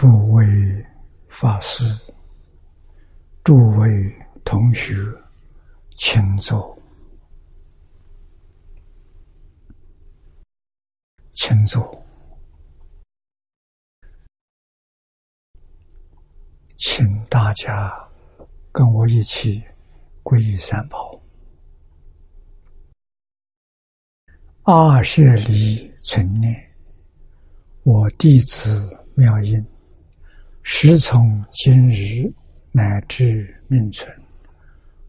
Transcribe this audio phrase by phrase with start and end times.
[0.00, 0.46] 诸位
[1.28, 1.84] 法师、
[3.44, 3.86] 诸位
[4.46, 4.94] 同学，
[5.94, 6.74] 请坐，
[11.32, 12.02] 请坐，
[16.78, 17.92] 请大家
[18.72, 19.62] 跟我一起
[20.22, 21.20] 皈依三宝。
[24.62, 26.74] 二舍离存念，
[27.82, 29.62] 我弟子妙音。
[30.72, 32.32] 时从今日
[32.70, 34.08] 乃至命存，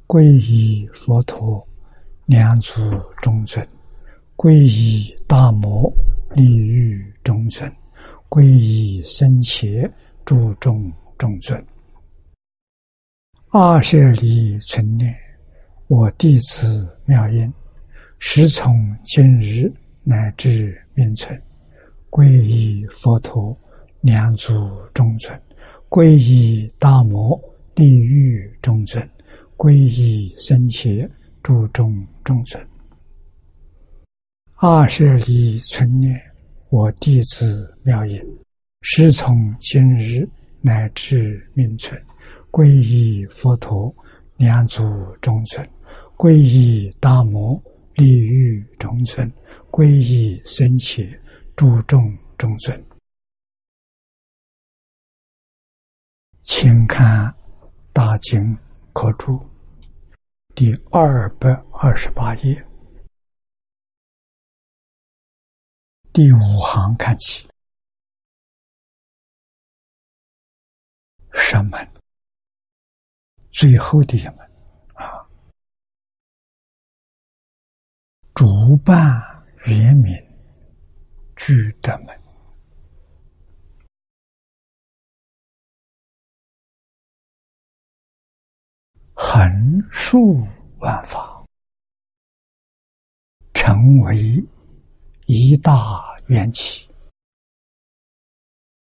[0.07, 1.65] 皈依佛陀，
[2.25, 2.81] 两足
[3.21, 3.63] 中尊；
[4.35, 5.89] 皈依大摩，
[6.33, 7.71] 利欲中尊；
[8.27, 9.89] 皈依僧伽，
[10.25, 11.63] 注众中尊。
[13.51, 15.15] 二舍离存念，
[15.87, 17.53] 我弟子妙音，
[18.17, 19.71] 时从今日
[20.03, 21.39] 乃至命存，
[22.09, 23.55] 皈依佛陀。
[24.03, 24.51] 两足
[24.95, 25.39] 中尊，
[25.91, 27.37] 皈依大摩
[27.75, 29.05] 地狱中尊，
[29.57, 31.05] 皈依僧伽
[31.43, 32.65] 诸众中尊。
[34.55, 36.17] 二舍离存念，
[36.69, 38.17] 我弟子妙音，
[38.83, 40.25] 师从今日
[40.61, 42.01] 乃至命存，
[42.51, 43.93] 皈依佛陀
[44.37, 44.81] 两足
[45.19, 45.67] 众尊，
[46.15, 47.61] 皈依大摩
[47.95, 49.29] 地狱中尊，
[49.69, 51.05] 皈依僧伽
[51.53, 52.81] 诸众中尊。
[56.43, 57.27] 请看
[57.93, 58.57] 《大经
[58.93, 59.33] 可注》
[60.53, 62.67] 第二百二十八页。
[66.11, 67.47] 第五行看起，
[71.33, 71.87] 什门
[73.51, 74.37] 最后的一门。
[74.95, 75.25] 啊，
[78.33, 79.21] 主办
[79.67, 80.13] 圆明
[81.37, 82.20] 具德门。
[89.23, 89.47] 横
[89.91, 90.45] 竖
[90.79, 91.45] 万法，
[93.53, 94.17] 成为
[95.27, 96.89] 一大缘起，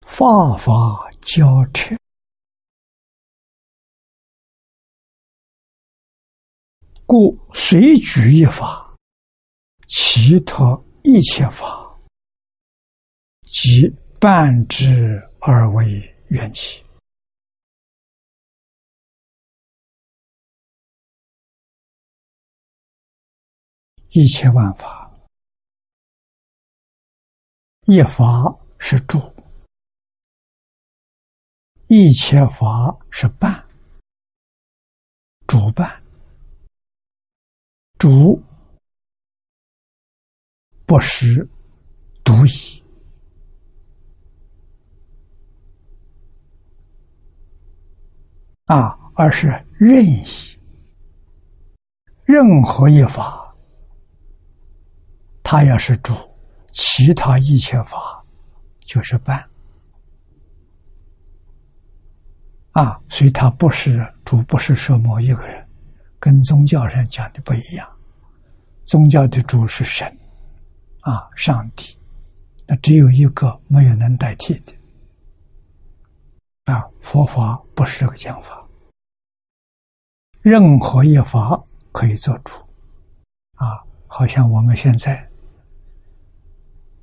[0.07, 0.71] 法法
[1.21, 1.95] 交彻，
[7.05, 8.95] 故随举一法，
[9.85, 11.99] 其他一切法，
[13.43, 15.85] 即半之而为
[16.29, 16.81] 缘起。
[24.13, 25.09] 一切万法，
[27.85, 29.17] 一法是主，
[31.87, 33.65] 一切法是伴，
[35.47, 36.03] 主伴，
[37.97, 38.37] 主
[40.85, 41.47] 不是
[42.21, 42.83] 独一
[48.65, 49.47] 啊，而是
[49.79, 50.21] 任意，
[52.25, 53.40] 任何一法。
[55.51, 56.15] 他要是主，
[56.71, 58.23] 其他一切法
[58.85, 59.45] 就是伴
[62.71, 65.67] 啊，所以他不是主，不是说某一个人，
[66.21, 67.85] 跟宗教上讲的不一样。
[68.85, 70.07] 宗教的主是神
[71.01, 71.99] 啊，上帝，
[72.65, 74.73] 那只有一个，没有能代替的
[76.63, 76.81] 啊。
[77.01, 78.65] 佛法不是这个讲法，
[80.39, 81.61] 任何一法
[81.91, 82.53] 可以做主
[83.55, 85.29] 啊，好像我们现在。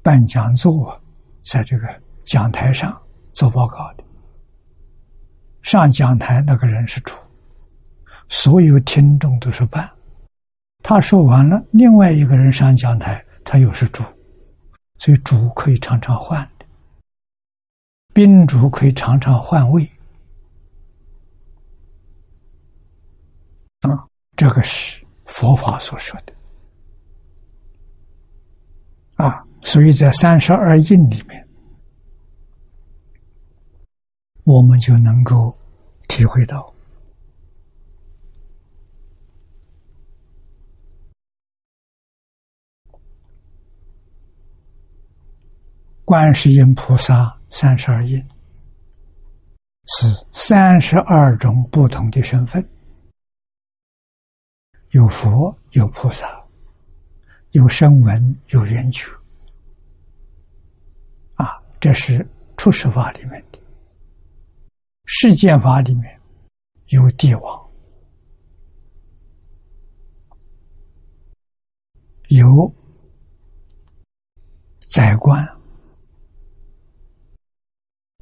[0.08, 0.98] 办讲座，
[1.42, 1.86] 在这个
[2.24, 2.98] 讲台上
[3.34, 4.04] 做报告的，
[5.60, 7.14] 上讲台那个人是主，
[8.30, 9.86] 所有听众都是伴。
[10.82, 14.02] 他说完了，另外一个人上讲台，他又是主，
[14.96, 16.64] 所以主可以常常换的，
[18.14, 19.84] 宾主可以常常换位。
[23.82, 26.32] 啊，这个是佛法所说的，
[29.16, 29.44] 啊。
[29.62, 31.46] 所以在三十二印里面，
[34.44, 35.54] 我们就能够
[36.06, 36.72] 体会到，
[46.04, 48.18] 观世音菩萨三十二印
[49.86, 52.66] 是三十二种不同的身份，
[54.92, 56.42] 有佛，有菩萨，
[57.50, 59.17] 有声闻，有缘觉。
[61.80, 62.26] 这是
[62.56, 63.58] 出世法里面的，
[65.04, 66.20] 世间法里面
[66.88, 67.70] 有帝王，
[72.28, 72.72] 有
[74.86, 75.46] 宰官，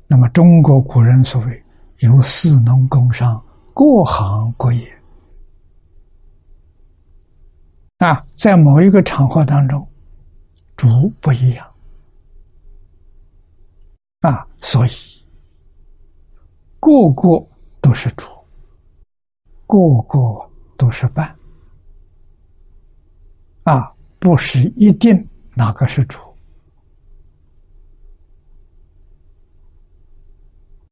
[0.06, 1.64] 那么中国古人所谓
[2.00, 3.42] “有士农工商，
[3.72, 5.02] 各行各业”，
[7.98, 9.88] 啊，在某一个场合当中，
[10.76, 11.74] 主不一样，
[14.60, 14.90] 所以
[16.80, 17.46] 个个
[17.80, 18.26] 都是主，
[19.66, 21.36] 个个都是伴，
[23.62, 26.18] 啊，不是一定哪个是主。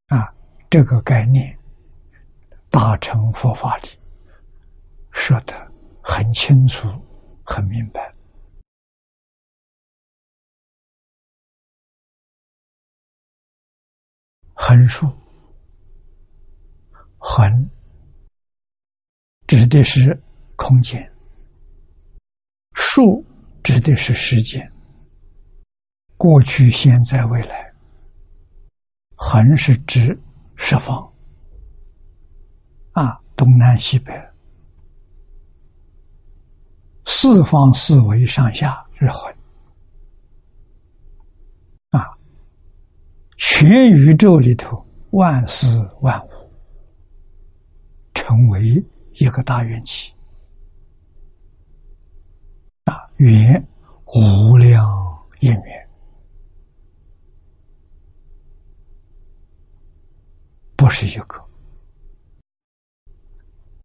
[0.07, 0.33] 啊
[0.71, 1.59] 这个概念，
[2.71, 3.89] 大乘佛法里
[5.11, 5.73] 说的
[6.03, 6.89] 很清楚、
[7.45, 8.14] 很明白。
[14.55, 15.07] 横竖，
[17.19, 17.69] 横
[19.47, 20.19] 指的是
[20.57, 21.13] 空间，
[22.75, 23.25] 竖
[23.63, 24.73] 指的是时间，
[26.17, 27.75] 过去、现在、未来。
[29.17, 30.19] 横是指。
[30.57, 31.13] 十方
[32.93, 34.13] 啊，东南西北，
[37.05, 39.35] 四方四维上下是横
[41.91, 42.17] 啊，
[43.57, 45.65] 全宇宙里头万事
[46.01, 46.29] 万物
[48.13, 50.13] 成为一个大缘起
[52.83, 53.65] 啊，缘
[54.07, 54.85] 无量
[55.39, 55.89] 因缘。
[60.75, 61.41] 不是一个。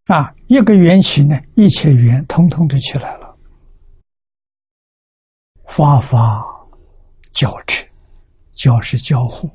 [0.06, 3.38] 啊，一个缘起呢，一切缘通通都起来了，
[5.66, 6.44] 发发
[7.31, 7.88] 交织，
[8.51, 9.48] 交是交互。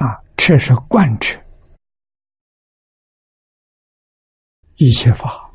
[0.00, 1.38] 啊，这是贯彻
[4.76, 5.52] 一切法。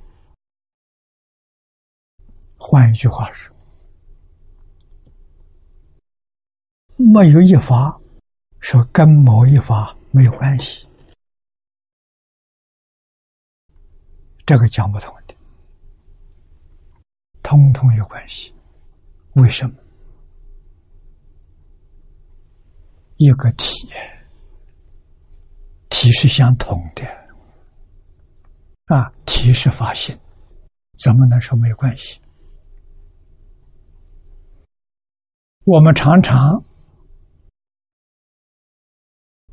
[2.57, 3.53] 换一句话说。
[6.97, 7.99] 没有一法
[8.61, 10.87] 说跟某一法没有关系，
[14.45, 15.35] 这个讲不通的，
[17.43, 18.55] 通通有关系。
[19.33, 19.75] 为什么？
[23.17, 23.89] 一个体，
[25.97, 27.05] 体是相同的，
[28.93, 30.13] 啊，体是法性，
[31.01, 32.19] 怎么能说没有关系？
[35.63, 36.61] 我们常常。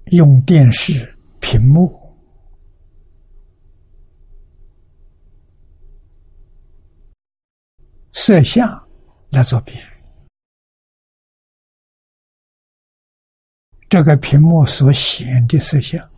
[0.06, 2.12] 用电视屏幕、
[8.12, 8.68] 摄像
[9.30, 9.82] 来做比喻，
[13.88, 16.11] 这个屏幕所显的色相，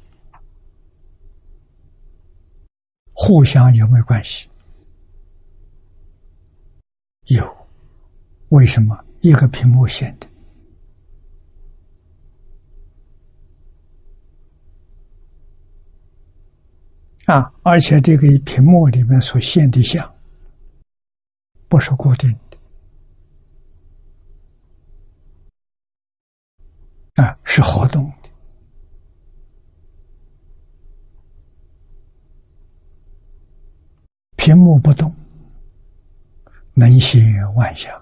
[3.26, 4.50] 互相有没有关系？
[7.28, 7.42] 有，
[8.50, 10.28] 为什么一个屏幕显的？
[17.32, 17.50] 啊！
[17.62, 20.14] 而且这个屏幕里面所现的像，
[21.66, 22.58] 不是固定的，
[27.22, 28.28] 啊，是活动的。
[34.44, 35.10] 屏幕不动，
[36.74, 37.24] 能现
[37.54, 37.98] 万象；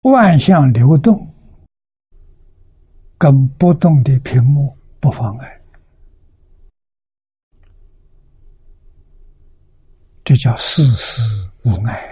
[0.00, 1.34] 万象流动，
[3.18, 5.60] 跟不动的屏幕不妨碍。
[10.24, 12.02] 这叫事事无碍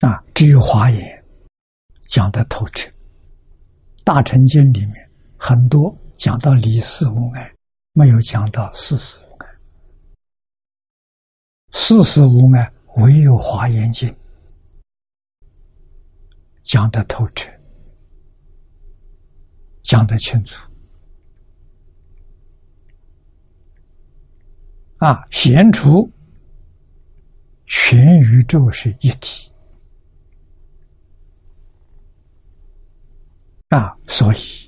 [0.00, 0.20] 啊！
[0.34, 1.24] 只有华严
[2.08, 2.90] 讲的透彻，
[4.02, 7.54] 《大乘经》里面很多讲到理事无碍，
[7.92, 9.48] 没有讲到事事无碍。
[11.72, 14.08] 事事无碍，唯有《华严经》
[16.62, 17.50] 讲的透彻，
[19.82, 20.60] 讲得清楚。
[24.98, 26.10] 啊，显出
[27.66, 29.52] 全宇宙是一体
[33.68, 34.65] 啊，所以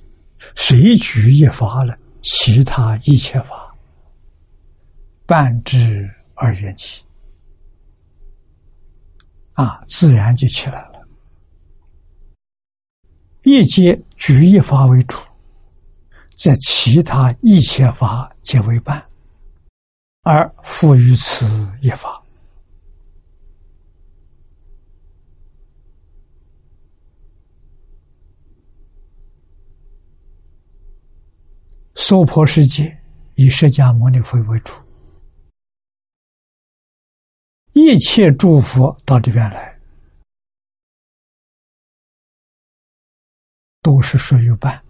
[0.54, 3.74] 随举一法了，其他一切法
[5.26, 7.04] 半之而缘起
[9.54, 11.00] 啊，自然就起来了。
[13.42, 15.18] 一皆举一法为主，
[16.36, 19.02] 在其他一切法皆为伴。
[20.22, 21.46] 而复于此
[21.80, 22.22] 一法，
[32.00, 32.96] 娑婆世界
[33.34, 34.72] 以释迦牟尼佛为主，
[37.72, 39.76] 一切诸佛到这边来，
[43.82, 44.80] 都是属于伴。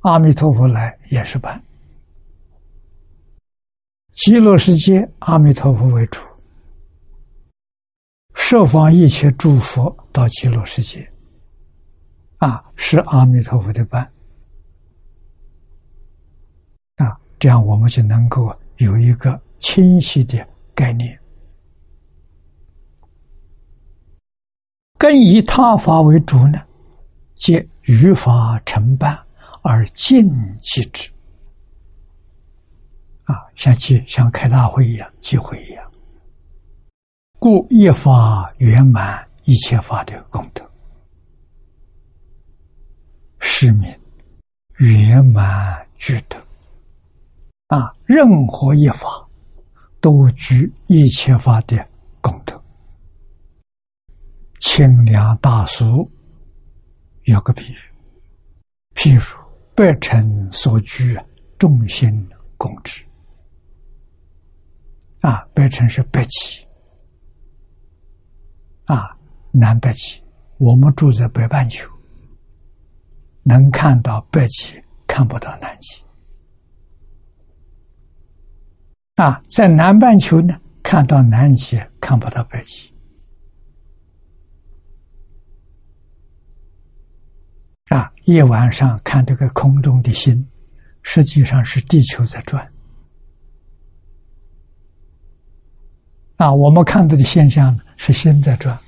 [0.00, 1.60] 阿弥陀佛来也是伴。
[4.12, 6.20] 极乐世界，阿弥陀佛为主，
[8.34, 11.10] 设方一切诸佛到极乐世界，
[12.36, 14.12] 啊，是阿弥陀佛的伴。
[16.96, 21.18] 啊，这样我们就能够有一个清晰的概念。
[24.98, 26.58] 更以他法为主呢，
[27.34, 29.18] 皆于法成办
[29.62, 30.26] 而尽
[30.60, 31.10] 即之。
[33.24, 35.92] 啊，像集像开大会一样，集会一样，
[37.38, 40.64] 故一法圆满一切法的功德，
[43.40, 43.92] 是名
[44.78, 46.38] 圆满具德。
[47.68, 49.08] 啊，任何一法
[50.00, 51.76] 都具一切法的
[52.20, 52.62] 功德。
[54.60, 56.08] 清凉大俗
[57.24, 57.76] 有个比喻，
[58.94, 59.36] 譬如
[59.74, 61.18] 百尘所居，
[61.58, 63.04] 众心共之。
[65.20, 66.64] 啊，北辰是北极，
[68.84, 69.18] 啊，
[69.50, 70.22] 南北极。
[70.58, 71.90] 我们住在北半球，
[73.42, 76.05] 能看到北极，看不到南极。
[79.16, 82.92] 啊，在南半球呢，看到南极，看不到北极。
[87.88, 90.46] 啊，夜晚上看这个空中的星，
[91.02, 92.70] 实际上是地球在转。
[96.36, 98.78] 啊，我们看到的现象是星在转，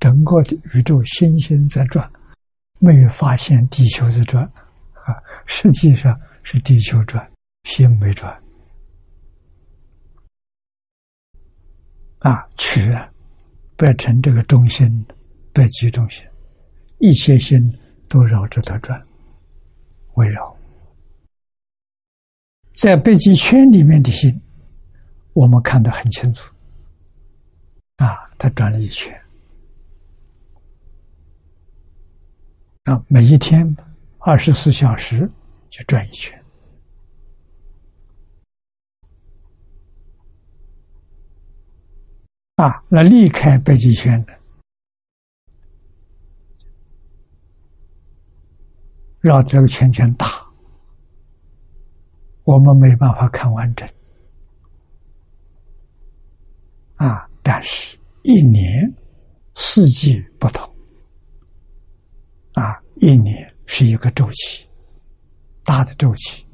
[0.00, 2.10] 整个的宇宙星星在转，
[2.80, 4.42] 没有发现地球在转，
[5.04, 5.14] 啊，
[5.46, 7.30] 实际上是地球转，
[7.62, 8.36] 心没转。
[12.24, 12.90] 啊，取
[13.76, 15.04] 变成这个中心，
[15.52, 16.24] 北极中心，
[16.96, 17.60] 一切心
[18.08, 18.98] 都绕着它转，
[20.14, 20.56] 围绕
[22.72, 24.40] 在北极圈里面的心，
[25.34, 26.50] 我们看得很清楚。
[27.96, 29.14] 啊，他转了一圈，
[32.84, 33.76] 啊，每一天
[34.20, 35.30] 二十四小时
[35.68, 36.42] 就转一圈，
[42.56, 44.38] 啊，那离开北极圈的，
[49.20, 50.26] 绕这个圈圈打，
[52.44, 53.88] 我们没办法看完整，
[56.96, 57.28] 啊。
[57.46, 58.90] 但是，一年
[59.54, 60.66] 四季不同，
[62.54, 64.66] 啊，一年是一个周期，
[65.62, 66.46] 大的周期，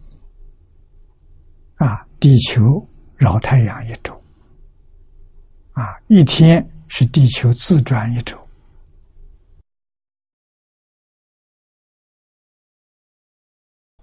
[1.77, 2.85] 啊，地球
[3.17, 4.20] 绕太阳一周，
[5.81, 8.37] 啊，一天是地球自转一周，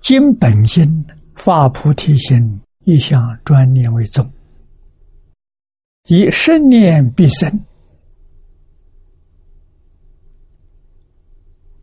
[0.01, 1.05] 今本心
[1.35, 4.27] 发菩提心，一向专念为宗。
[6.05, 7.63] 以生念必生，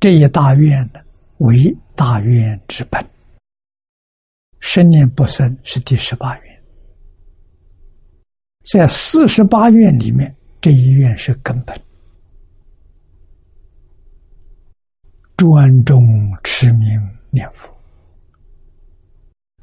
[0.01, 1.01] 这一大愿呢，
[1.39, 3.09] 为大愿之本。
[4.59, 6.54] 生念不生是第十八愿，
[8.65, 11.79] 在四十八愿里面，这一愿是根本。
[15.37, 16.03] 专中
[16.43, 16.89] 持名
[17.31, 17.71] 念佛，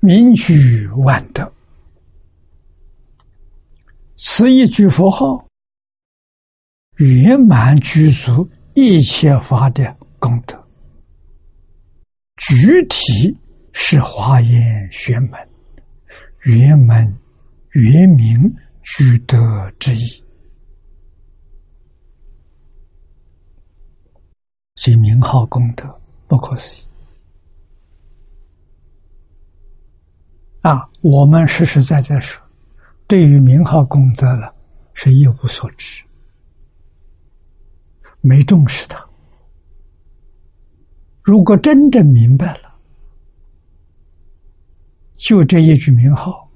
[0.02, 1.52] 名具万德。
[4.18, 5.48] 此一句佛号，
[6.98, 10.56] 圆满具足一切法的功德。
[12.38, 13.36] 具体
[13.72, 15.50] 是华严玄门
[16.44, 17.08] 圆满
[17.72, 18.54] 圆明
[18.94, 20.24] 具德之意，
[24.76, 26.84] 所以名号功德不可思议。
[30.60, 32.44] 啊，我们实实在在说。
[33.08, 34.54] 对于名号功德了，
[34.94, 36.04] 是一无所知，
[38.20, 39.10] 没重视它。
[41.24, 42.78] 如果真正明白了，
[45.14, 46.50] 就这一句名号，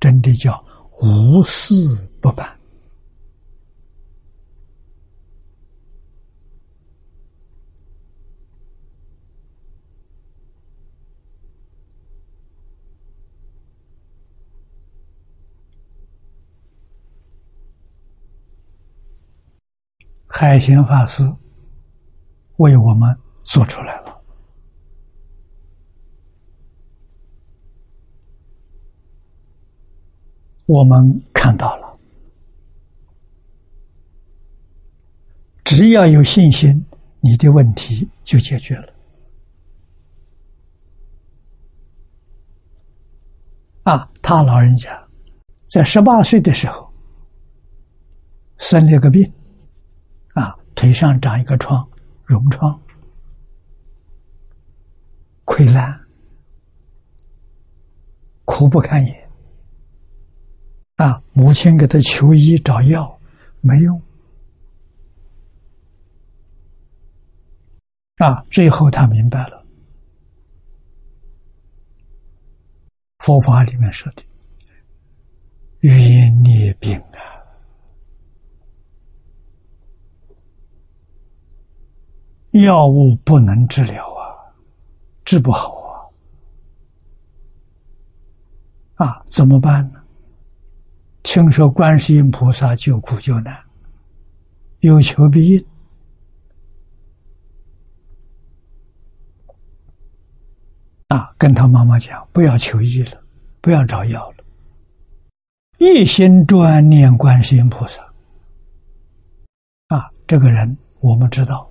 [0.00, 0.64] 真的叫
[1.00, 1.74] 无事
[2.20, 2.58] 不办。
[20.26, 21.24] 海贤法师
[22.58, 24.17] 为我们做出来了
[30.68, 31.98] 我们看到了，
[35.64, 36.84] 只要有信心，
[37.20, 38.92] 你的问题就解决了。
[43.84, 45.08] 啊，他老人家
[45.68, 46.92] 在十八岁的时候
[48.58, 49.32] 生了个病，
[50.34, 51.82] 啊，腿上长一个疮，
[52.26, 52.78] 脓疮，
[55.46, 55.98] 溃烂，
[58.44, 59.27] 苦不堪言。
[61.38, 63.16] 母亲给他求医找药，
[63.60, 64.02] 没用。
[68.16, 69.64] 啊，最后他明白了，
[73.18, 74.22] 佛法里面说的
[75.86, 77.38] “冤孽病”啊，
[82.50, 84.34] 药物不能治疗啊，
[85.24, 85.76] 治不好
[88.96, 90.02] 啊，啊，怎么办呢？
[91.30, 93.54] 听说观世音菩萨救苦救难，
[94.80, 95.66] 有求必应。
[101.08, 103.22] 啊，跟他妈妈讲，不要求医了，
[103.60, 104.44] 不要找药了，
[105.76, 108.02] 一心专念观世音菩萨。
[109.88, 111.70] 啊，这个人我们知道，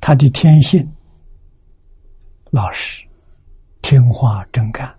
[0.00, 0.88] 他的天性
[2.52, 3.04] 老实、
[3.82, 4.97] 听话、真干。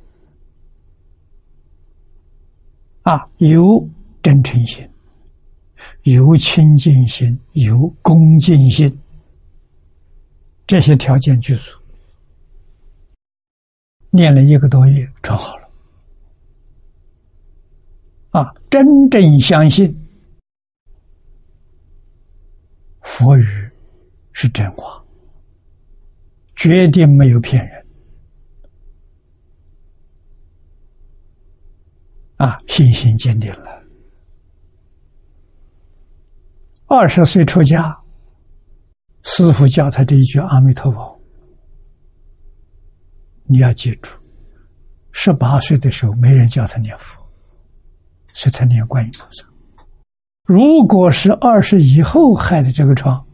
[3.09, 3.89] 啊，有
[4.21, 4.87] 真诚心，
[6.03, 8.99] 有清净心，有恭敬心，
[10.67, 11.71] 这些条件具足，
[14.11, 15.67] 念了一个多月，转好了。
[18.29, 19.91] 啊，真正相信
[23.01, 23.71] 佛语
[24.33, 25.03] 是真话，
[26.55, 27.78] 决定没有骗人。
[32.39, 33.83] 啊，信心坚定了。
[36.87, 37.99] 二十岁出家，
[39.23, 41.21] 师傅教他这一句“阿弥陀佛”，
[43.43, 44.09] 你要记住。
[45.11, 47.21] 十八岁的时候，没人教他念佛，
[48.27, 49.43] 所以才念观音菩萨。
[50.45, 53.27] 如果是二十以后害的这个疮，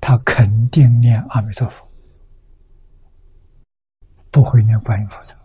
[0.00, 1.86] 他肯定念阿弥陀佛，
[4.32, 5.39] 不会念观音菩萨。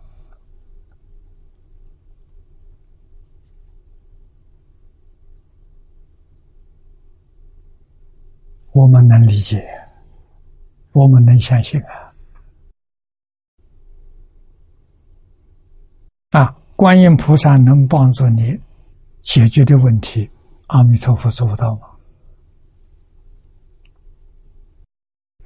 [8.76, 9.66] 我们能理解，
[10.92, 12.12] 我们能相信啊！
[16.38, 18.54] 啊，观音菩萨能帮助你
[19.20, 20.30] 解决的问题，
[20.66, 21.88] 阿弥陀佛做不到吗？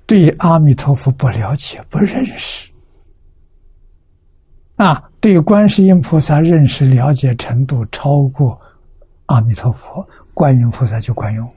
[0.08, 2.68] 对阿弥陀佛不了解、不认识，
[4.74, 8.60] 啊，对观世音菩萨认识、了解程度超过
[9.26, 11.48] 阿弥陀佛，观音菩萨就管用。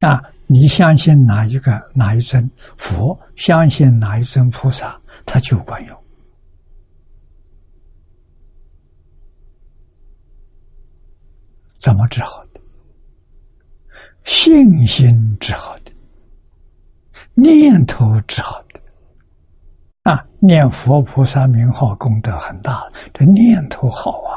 [0.00, 5.96] 啊，你相信哪一个哪一尊佛，相信哪一尊菩萨，他就管用。
[11.76, 12.60] 怎么治好的？
[14.24, 15.92] 信心治好的，
[17.34, 18.80] 念头治好的。
[20.10, 24.32] 啊，念佛菩萨名号功德很大，这念头好啊！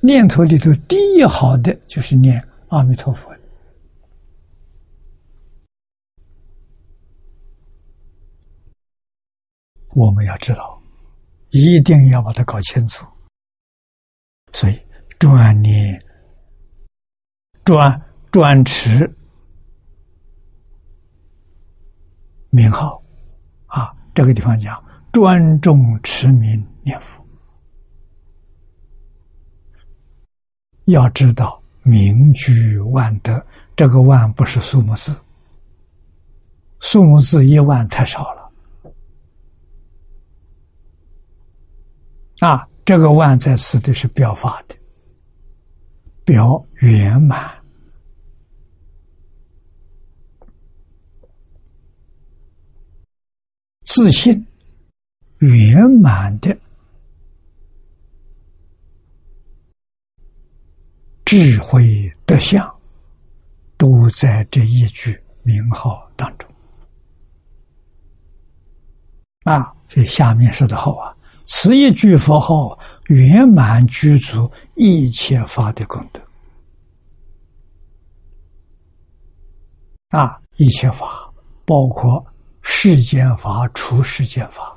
[0.00, 3.35] 念头里头第一好的就是念阿弥陀佛。
[9.96, 10.78] 我们要知道，
[11.48, 13.06] 一定要把它搞清楚。
[14.52, 14.78] 所以
[15.18, 15.98] 专念、
[17.64, 17.98] 专
[18.30, 19.10] 专持
[22.50, 23.02] 名号
[23.64, 27.24] 啊，这个地方讲专重持名念佛。
[30.84, 33.42] 要知道名居万德，
[33.74, 35.18] 这个万不是数目字，
[36.80, 38.35] 数目字一万太少了。
[42.40, 44.76] 啊，这个万在此的是表法的，
[46.22, 47.50] 表圆满、
[53.84, 54.46] 自信、
[55.38, 56.54] 圆满的
[61.24, 62.70] 智慧德相，
[63.78, 66.46] 都在这一句名号当中。
[69.44, 71.15] 啊，所以下面说的好啊。
[71.46, 76.20] 此一句佛号，圆满具足一切法的功德。
[80.10, 81.32] 啊，一切法
[81.64, 82.24] 包括
[82.62, 84.76] 世间法、出世间法，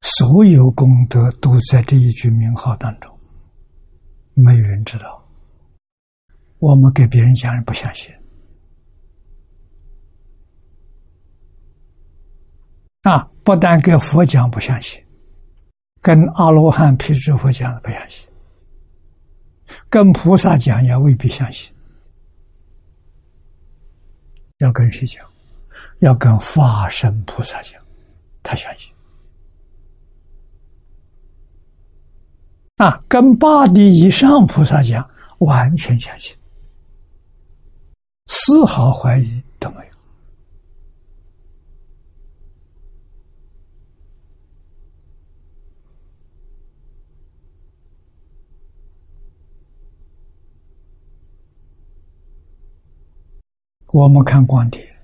[0.00, 3.18] 所有功德都在这一句名号当中，
[4.34, 5.22] 没有人知道。
[6.58, 8.10] 我们给别人讲，人不相信。
[13.02, 15.02] 啊，不但给佛讲不相信，
[16.00, 18.26] 跟阿罗汉、辟支佛讲不相信，
[19.88, 21.70] 跟菩萨讲也未必相信。
[24.58, 25.24] 要跟谁讲？
[26.00, 27.80] 要跟法身菩萨讲，
[28.42, 28.90] 他相信。
[32.76, 35.06] 啊，跟八地以上菩萨讲，
[35.40, 36.34] 完全相信，
[38.26, 39.89] 丝毫怀疑都没有。
[53.92, 54.96] 我们看光碟，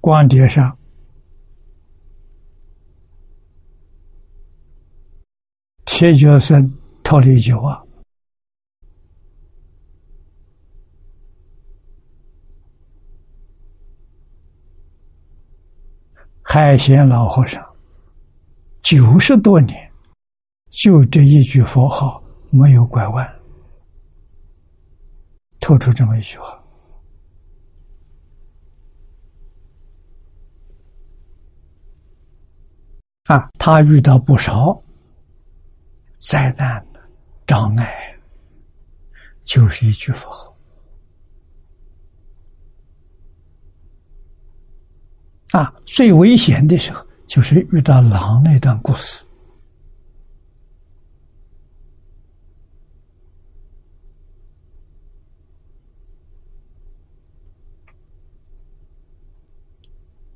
[0.00, 0.76] 光碟上
[5.84, 7.80] 铁脚僧脱离句话，
[16.42, 17.64] 海贤老和尚
[18.82, 19.92] 九十多年，
[20.70, 22.20] 就这一句佛号。
[22.50, 23.40] 没有拐弯，
[25.60, 26.56] 透出这么一句话
[33.26, 33.48] 啊！
[33.58, 34.82] 他遇到不少
[36.14, 36.84] 灾难
[37.46, 38.18] 障碍，
[39.42, 40.56] 就是一句佛号
[45.52, 45.72] 啊！
[45.86, 49.24] 最危险的时候，就是遇到狼那段故事。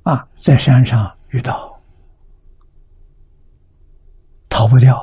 [0.05, 1.83] 啊，在山上遇到，
[4.51, 4.97] 逃不掉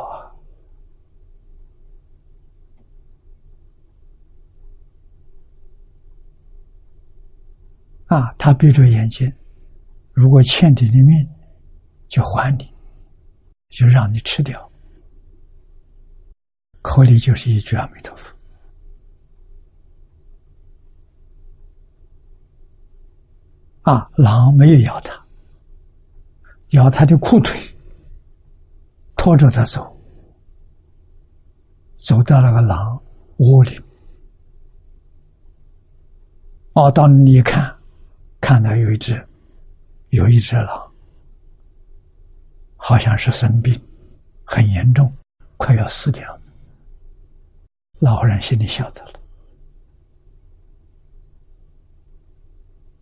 [8.07, 8.15] 啊！
[8.15, 9.31] 啊，他闭着眼睛，
[10.13, 11.27] 如果欠你的命，
[12.07, 12.71] 就还你，
[13.69, 14.71] 就让你吃掉，
[16.83, 18.31] 口里就是一句阿弥陀佛。
[23.81, 24.09] 啊！
[24.15, 25.19] 狼没有咬他，
[26.69, 27.59] 咬他的裤腿，
[29.15, 29.97] 拖着他走，
[31.95, 33.01] 走到那个狼
[33.37, 33.81] 窝里。
[36.73, 37.75] 哦，到那里一看，
[38.39, 39.27] 看到有一只，
[40.09, 40.91] 有一只狼，
[42.77, 43.73] 好像是生病，
[44.45, 45.11] 很严重，
[45.57, 46.41] 快要死掉了。
[47.97, 49.11] 老人心里晓得了，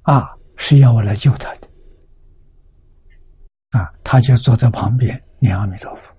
[0.03, 0.38] 啊！
[0.61, 1.67] 是要我来救他的
[3.71, 3.89] 啊！
[4.03, 6.13] 他就坐在旁边念阿弥陀佛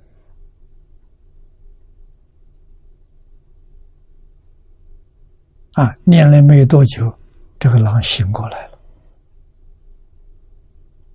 [5.75, 5.95] 啊！
[6.05, 7.15] 念了没有多久，
[7.59, 8.79] 这个狼醒过来了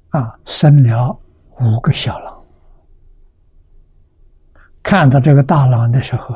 [0.09, 0.39] 啊！
[0.45, 1.19] 生了
[1.59, 2.45] 五个小狼，
[4.83, 6.35] 看到这个大狼的时候，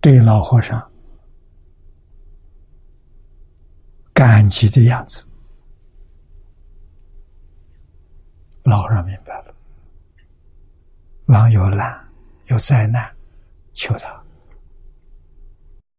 [0.00, 0.89] 对老和尚。
[4.20, 5.24] 感激的样子，
[8.64, 9.54] 老人明白了。
[11.24, 12.06] 狼有难，
[12.48, 13.10] 有灾难，
[13.72, 14.22] 求他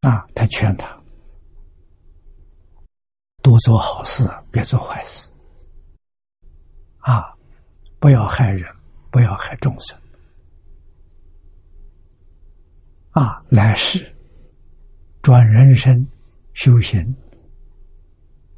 [0.08, 0.24] 啊！
[0.36, 0.96] 他劝他
[3.42, 5.32] 多做好事，别做坏事
[7.00, 7.36] 啊！
[7.98, 8.72] 不要害人，
[9.10, 9.98] 不要害众生
[13.14, 13.44] 啊！
[13.50, 14.16] 来世
[15.24, 16.08] 转人生
[16.54, 17.16] 修行。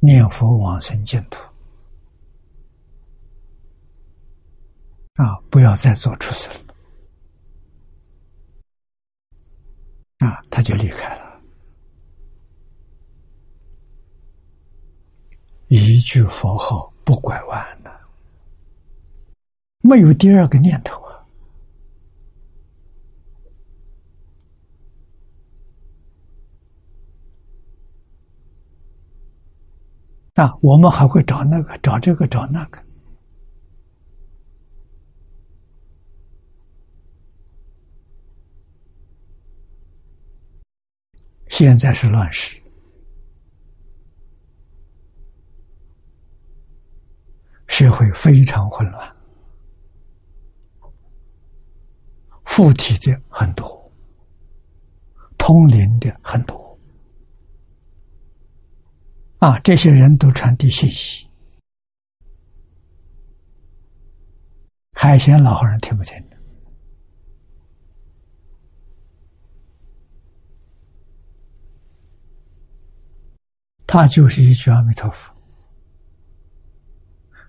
[0.04, 1.40] 念佛往生净土
[5.14, 5.40] 啊！
[5.48, 6.56] 不要再做出事了
[10.28, 10.44] 啊！
[10.50, 11.40] 他就离开了，
[15.68, 17.90] 一句佛号不拐弯的，
[19.80, 21.02] 没有第二个念头。
[30.34, 32.82] 啊，我们还会找那个，找这个，找那个。
[41.48, 42.60] 现在是乱世，
[47.68, 49.16] 社会非常混乱，
[52.44, 53.92] 附体的很多，
[55.38, 56.63] 通灵的很多，
[59.44, 61.28] 啊，这些人都传递信息。
[64.94, 66.14] 海鲜老和尚听不听？
[73.86, 75.30] 他就是一句阿弥陀佛，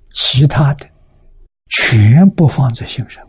[0.10, 0.86] 其他的
[1.68, 3.26] 全部放在心上。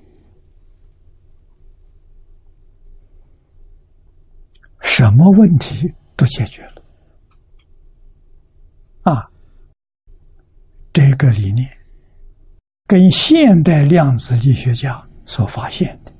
[4.81, 6.76] 什么问题都解决了
[9.07, 9.31] 啊！
[10.93, 11.71] 这个理念
[12.89, 16.13] 跟现代量子力学家所发现的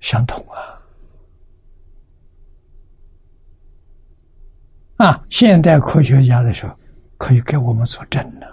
[0.00, 0.58] 相同啊！
[4.96, 6.76] 啊，现代科学家的时候
[7.16, 8.46] 可以给我们作证呢。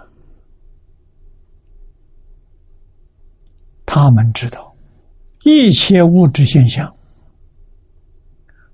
[3.84, 4.72] 他们知道
[5.42, 6.94] 一切物质现象。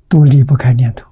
[0.08, 1.10] 都离不开念头。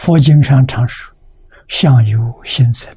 [0.00, 1.14] 佛经上常说
[1.68, 2.90] ：“相由心生，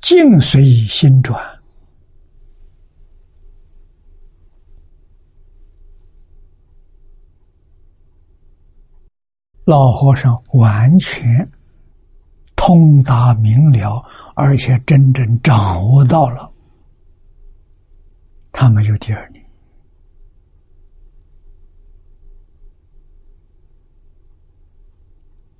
[0.00, 1.44] 境随心转。”
[9.66, 11.50] 老和尚完全
[12.54, 14.00] 通达明了，
[14.36, 16.48] 而且真正掌握到了。
[18.52, 19.37] 他没有第二年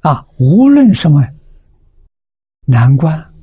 [0.09, 0.27] 啊！
[0.39, 1.23] 无论什么
[2.65, 3.35] 难关，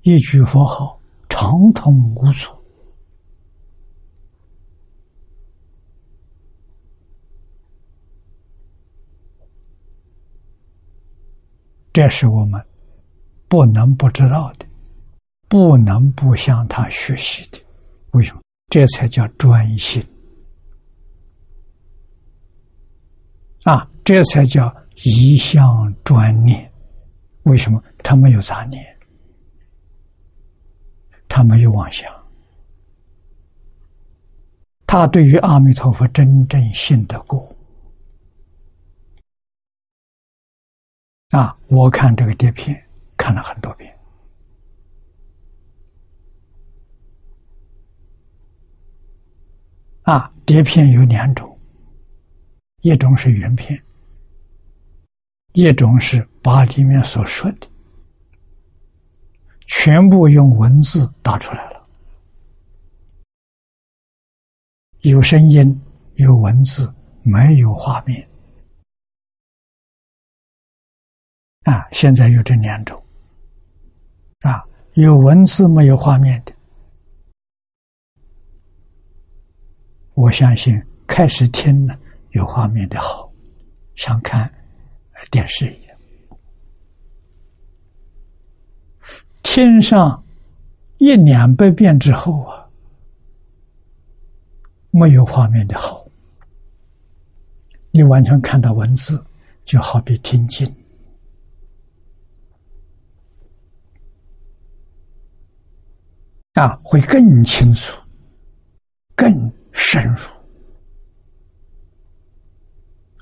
[0.00, 2.50] 一句佛号畅通无阻，
[11.92, 12.58] 这是我们
[13.48, 14.64] 不能不知道的，
[15.46, 17.60] 不能不向他学习的。
[18.12, 18.40] 为什么？
[18.68, 20.02] 这才叫专心
[23.64, 23.86] 啊！
[24.02, 26.70] 这才叫一向专念。
[27.44, 27.82] 为什么？
[28.04, 28.84] 他没有杂念，
[31.28, 32.12] 他没有妄想，
[34.86, 37.56] 他对于阿弥陀佛真正信得过
[41.30, 41.56] 啊！
[41.68, 42.82] 我看这个碟片
[43.16, 43.98] 看了很多遍。
[50.02, 51.58] 啊，碟片有两种，
[52.82, 53.82] 一种是原片，
[55.54, 57.68] 一种是把里面所说的
[59.66, 61.86] 全部用文字打出来了，
[65.00, 65.80] 有声音，
[66.14, 68.26] 有文字，没有画面。
[71.64, 73.02] 啊，现在有这两种，
[74.40, 76.52] 啊，有文字没有画面的。
[80.14, 81.94] 我相信开始听呢，
[82.30, 83.30] 有画面的好，
[83.96, 84.50] 想看
[85.30, 85.98] 电视一样。
[89.42, 90.24] 听上
[90.98, 92.68] 一两百遍之后啊，
[94.90, 96.06] 没有画面的好，
[97.90, 99.24] 你完全看到文字，
[99.64, 100.66] 就好比听经
[106.54, 107.96] 啊，会更清楚，
[109.14, 109.52] 更。
[109.80, 110.26] 深入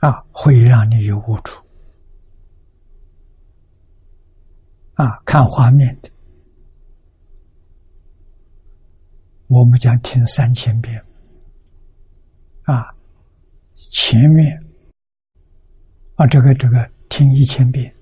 [0.00, 1.62] 啊，会让你有悟处
[4.96, 5.22] 啊！
[5.24, 6.10] 看画面的，
[9.46, 11.02] 我们将听三千遍
[12.64, 12.94] 啊，
[13.74, 14.62] 前面
[16.16, 17.94] 啊，这个这个听一千遍，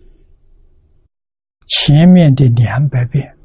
[1.67, 3.37] 前面的两百遍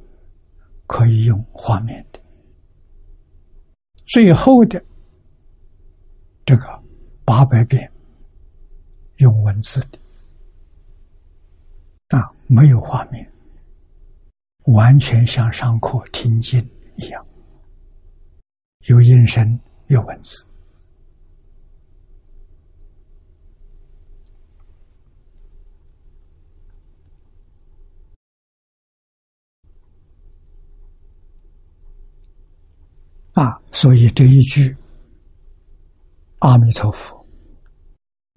[0.88, 2.20] 可以用画面的，
[4.06, 4.84] 最后的。
[6.46, 6.84] 这个
[7.24, 7.92] 八百遍
[9.18, 10.00] 用文字的
[12.18, 13.32] 啊，没有画面，
[14.74, 16.60] 完全像上课听经
[16.96, 17.26] 一样，
[18.88, 20.46] 有音声，有文字
[33.34, 34.76] 啊，所以这一句。
[36.40, 37.28] 阿弥陀佛，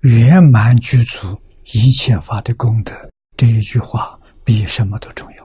[0.00, 2.92] 圆满具足一切法的功德，
[3.36, 5.41] 这一句话比什么都重要。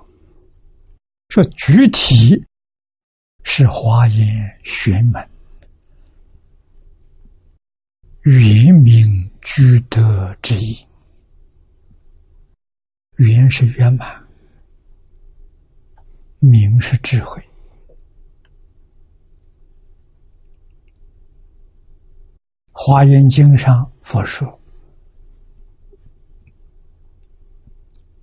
[1.29, 2.41] 说具体
[3.43, 5.29] 是华严玄门，
[8.21, 10.79] 圆明居德之意。
[13.17, 14.09] 圆是圆满，
[16.39, 17.43] 明是智慧。
[22.71, 24.47] 华严经上佛说。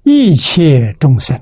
[0.05, 1.39] 一切众生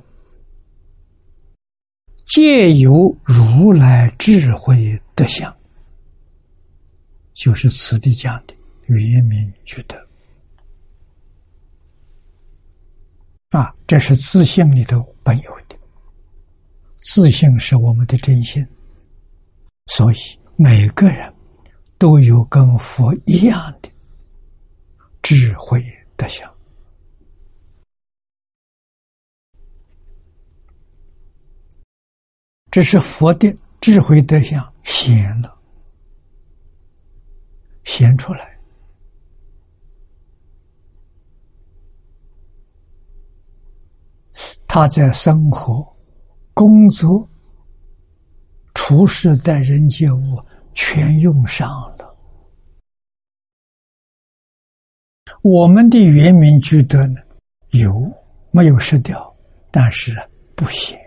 [2.34, 5.54] 借由如来智慧德相。”
[7.34, 8.54] 就是此地讲的
[8.86, 9.96] 圆明觉德
[13.50, 15.76] 啊，这是自信里头本有的。
[17.00, 18.66] 自信是我们的真心，
[19.88, 20.16] 所以
[20.56, 21.30] 每个人
[21.98, 23.90] 都有跟佛一样的
[25.20, 25.84] 智慧
[26.16, 26.50] 德相。
[32.72, 35.54] 这是佛的智慧德相显了。
[37.84, 38.58] 显出来，
[44.66, 45.86] 他在生活、
[46.54, 47.28] 工作、
[48.72, 52.16] 处事待人接物，全用上了。
[55.42, 57.20] 我们的原名居德呢，
[57.72, 57.92] 有
[58.50, 59.36] 没有失掉？
[59.72, 60.16] 但是
[60.54, 60.98] 不显，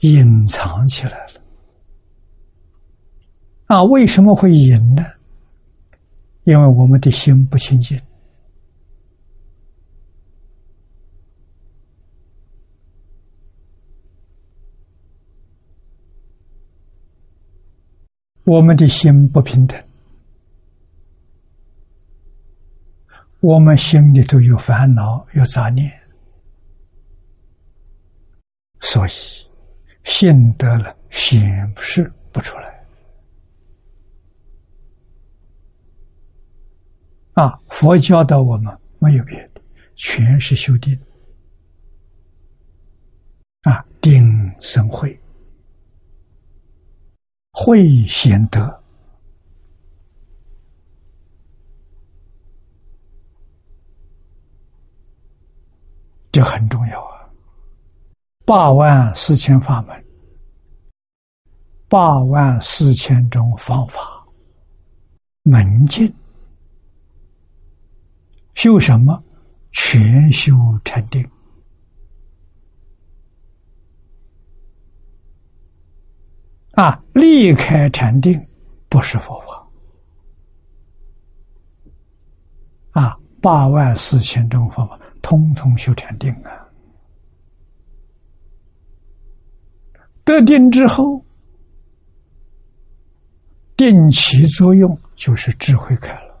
[0.00, 1.40] 隐藏起来了。
[3.66, 5.04] 啊，为什么会隐呢？
[6.44, 8.00] 因为我们的心不清净，
[18.44, 19.80] 我们的心不平等，
[23.40, 25.92] 我们心里头有烦恼、有杂念，
[28.80, 29.10] 所以
[30.04, 32.70] 心得了显示不出来。
[37.34, 37.58] 啊！
[37.68, 39.62] 佛教导我们没有别的，
[39.94, 40.98] 全是修定。
[43.62, 45.18] 啊，定生慧，
[47.52, 48.82] 慧显德，
[56.32, 57.19] 这很重要啊！
[58.50, 60.04] 八万四千法门，
[61.88, 64.26] 八万四千种方法，
[65.44, 66.12] 门径。
[68.54, 69.22] 修什么？
[69.70, 70.52] 全修
[70.84, 71.24] 禅定
[76.72, 77.00] 啊！
[77.14, 78.48] 离开禅定
[78.88, 79.64] 不是佛法
[83.00, 83.16] 啊！
[83.40, 86.59] 八万四千种方法，通通修禅定啊！
[90.30, 91.24] 得定之后，
[93.76, 96.40] 定起作用就是智慧开了。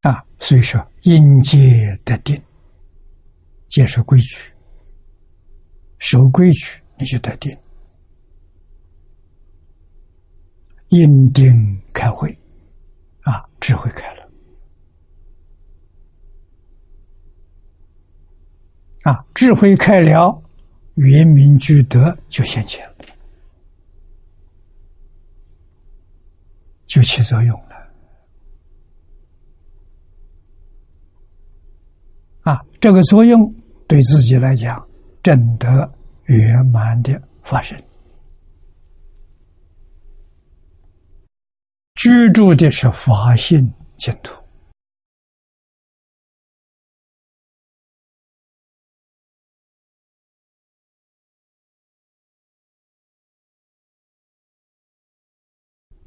[0.00, 2.40] 啊，所以说，应戒得定，
[3.66, 4.38] 戒守规矩，
[5.98, 7.54] 守规矩你就得定，
[10.88, 11.52] 应定
[11.92, 12.30] 开会，
[13.22, 14.25] 啊，智慧开了，
[19.06, 20.42] 啊，智慧开了，
[20.96, 23.04] 圆明具德就现前了，
[26.88, 27.76] 就起作用了。
[32.40, 33.54] 啊，这个作用
[33.86, 34.84] 对自己来讲，
[35.22, 35.88] 真的
[36.24, 37.80] 圆满的发生，
[41.94, 44.34] 居住的是法性净土，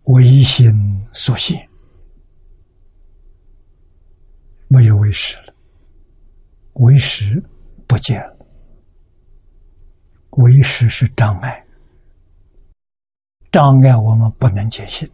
[0.10, 0.74] 唯心
[1.14, 1.70] 所现，
[4.68, 5.54] 没有为实了。
[6.74, 7.44] 为实
[7.86, 8.46] 不见了，
[10.32, 11.64] 为实是障碍，
[13.52, 15.08] 障碍我们不能见性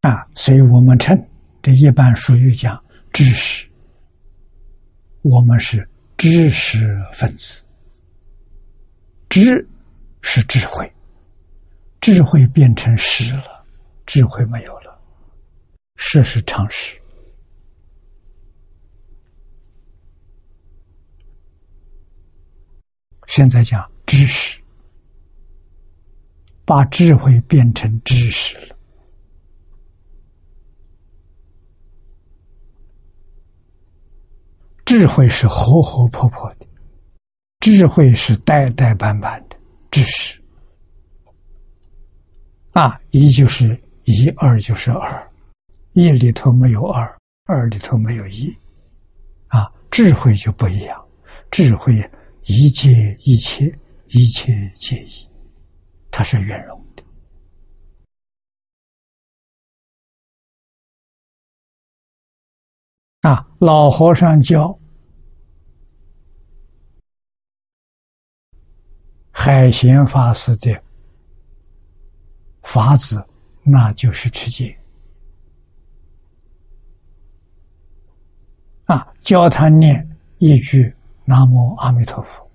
[0.00, 0.26] 啊！
[0.34, 1.29] 所以我们称
[1.62, 2.82] 这一般属于讲
[3.12, 3.68] 知识，
[5.22, 5.86] 我们是
[6.16, 7.62] 知识分子。
[9.28, 9.68] 知
[10.22, 10.90] 是智慧，
[12.00, 13.64] 智慧变成识了，
[14.06, 15.00] 智慧没有了，
[15.96, 16.98] 识是常识。
[23.28, 24.58] 现在讲知识，
[26.64, 28.76] 把智慧变成知识了，
[34.90, 36.66] 智慧是活活泼泼的。
[37.60, 39.56] 智慧是代代斑斑的
[39.88, 40.42] 知识，
[42.72, 45.30] 啊，一就是一，二就是二，
[45.92, 47.08] 一里头没有二，
[47.44, 48.52] 二里头没有一，
[49.46, 51.00] 啊，智慧就不一样，
[51.52, 51.94] 智慧
[52.46, 53.72] 一切一切，
[54.08, 55.28] 一切皆一，
[56.10, 56.79] 它是圆融
[63.22, 64.78] 啊，老和尚教
[69.30, 70.82] 海贤法师的。
[72.62, 73.26] 法子，
[73.62, 74.78] 那就是持戒
[78.84, 79.12] 啊！
[79.20, 80.08] 教他念
[80.38, 80.94] 一句
[81.24, 82.48] “南无阿弥陀佛”，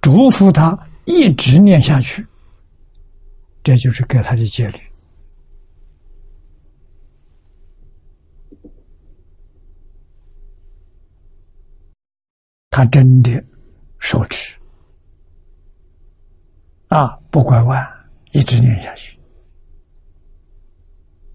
[0.00, 2.26] 嘱咐他一直念下去，
[3.62, 4.80] 这就是给他的戒律。
[12.72, 13.30] 他真的
[13.98, 14.56] 受持
[16.88, 17.86] 啊，不拐弯，
[18.32, 19.18] 一直念下去。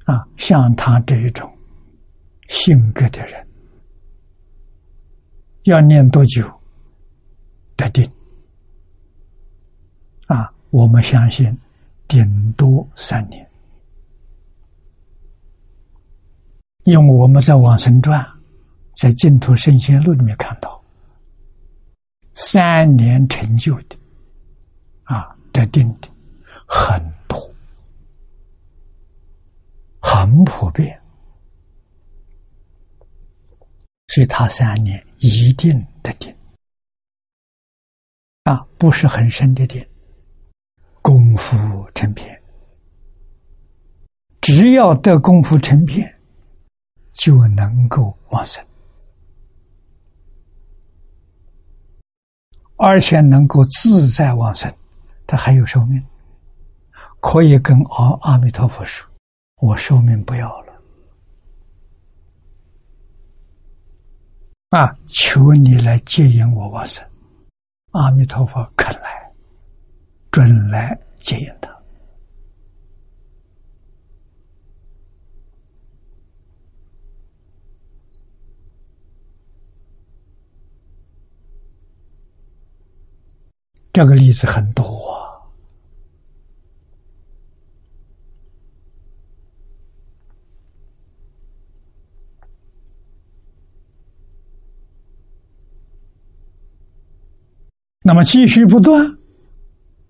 [0.06, 1.48] 啊，像他这一种
[2.48, 3.48] 性格的人，
[5.66, 6.52] 要念多久
[7.76, 8.12] 得定？
[10.26, 11.56] 啊，我们相信
[12.08, 13.48] 顶多三年，
[16.86, 18.20] 因为我们在《往生传》
[18.96, 20.77] 在《净土圣贤录》里面看到，
[22.40, 23.98] 三年成就的，
[25.04, 26.08] 啊，得定的
[26.68, 27.52] 很多。
[30.00, 31.02] 很普遍，
[34.10, 36.34] 所以他三年一定得定。
[38.44, 39.84] 啊，不是很深的定，
[41.02, 42.40] 功夫成片，
[44.42, 46.08] 只要得功夫成片，
[47.14, 48.64] 就能够往生，
[52.78, 54.72] 而且能够自在往生，
[55.26, 56.04] 他还有寿命，
[57.20, 59.08] 可以跟阿阿弥陀佛说。
[59.60, 60.74] 我寿命不要了，
[64.70, 64.96] 啊！
[65.08, 67.04] 求你来接引我往生。
[67.94, 69.32] 阿弥陀佛肯来，
[70.30, 71.76] 准来接引他。
[83.98, 84.86] 这个例子很多。
[98.04, 99.04] 那么继续不断，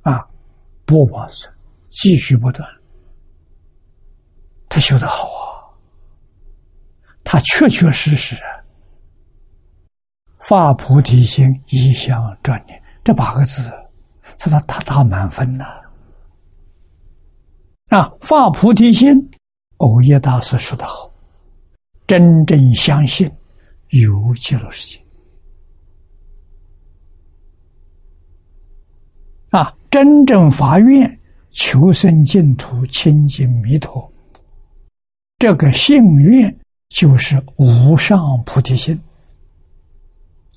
[0.02, 0.28] 啊，
[0.86, 1.50] 不往生，
[1.90, 2.70] 继续不断，
[4.68, 5.64] 他修得好啊，
[7.24, 8.36] 他确确实实
[10.40, 12.84] 发菩提心，一向专念。
[13.08, 13.62] 这八个字，
[14.38, 15.64] 是他他打满分呐！
[17.88, 19.32] 啊，发菩提心，
[19.78, 21.10] 欧耶大师说的好，
[22.06, 23.32] 真正相信
[23.92, 25.02] 有极乐世界。
[29.52, 31.18] 啊，真正发愿
[31.52, 34.12] 求生净土、清净弥陀，
[35.38, 36.54] 这个信愿
[36.90, 39.02] 就是无上菩提心。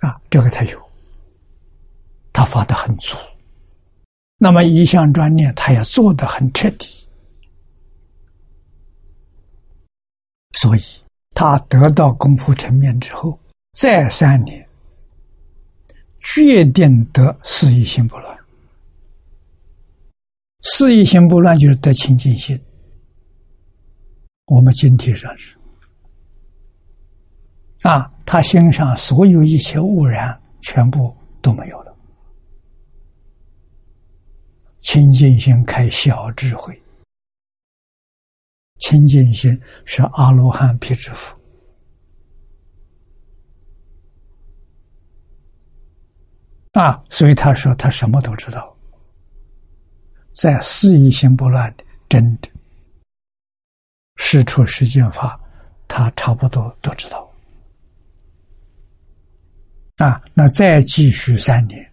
[0.00, 0.89] 啊，这个他有，
[2.32, 3.16] 他发的很足。
[4.36, 6.86] 那么一项专念，他也做的很彻底，
[10.52, 10.80] 所以
[11.32, 13.38] 他得到功夫成面之后，
[13.72, 14.66] 再三年，
[16.20, 18.38] 决定得四意心不乱。
[20.62, 22.58] 四意心不乱，就是得清净心。
[24.46, 25.56] 我们今天上是
[27.82, 31.89] 啊，他心上所有一切污染全部都没有了。
[34.80, 36.82] 清净心开小智慧，
[38.78, 41.38] 清净心是阿罗汉辟支佛
[46.72, 48.76] 啊，所以他说他什么都知道。
[50.32, 52.48] 在四意心不乱的真的，
[54.16, 55.38] 事出世间法，
[55.88, 57.28] 他差不多都知道。
[59.96, 61.89] 啊，那再继续三年，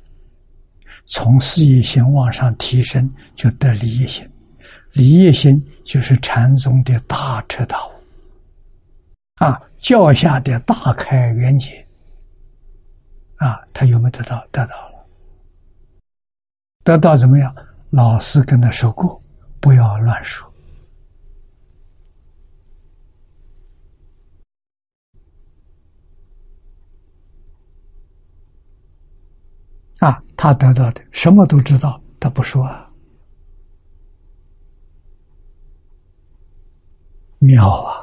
[1.07, 4.29] 从事业心往上提升，就得离业心。
[4.93, 7.91] 离业心就是禅宗的大彻大悟，
[9.35, 11.85] 啊，教下的大开圆解。
[13.35, 14.43] 啊，他有没有得到？
[14.51, 15.05] 得到了。
[16.83, 17.55] 得到怎么样？
[17.91, 19.21] 老师跟他说过，
[19.59, 20.51] 不要乱说。
[29.99, 32.83] 啊，他得到的什么都知道，他不说啊。
[37.39, 37.93] 妙啊！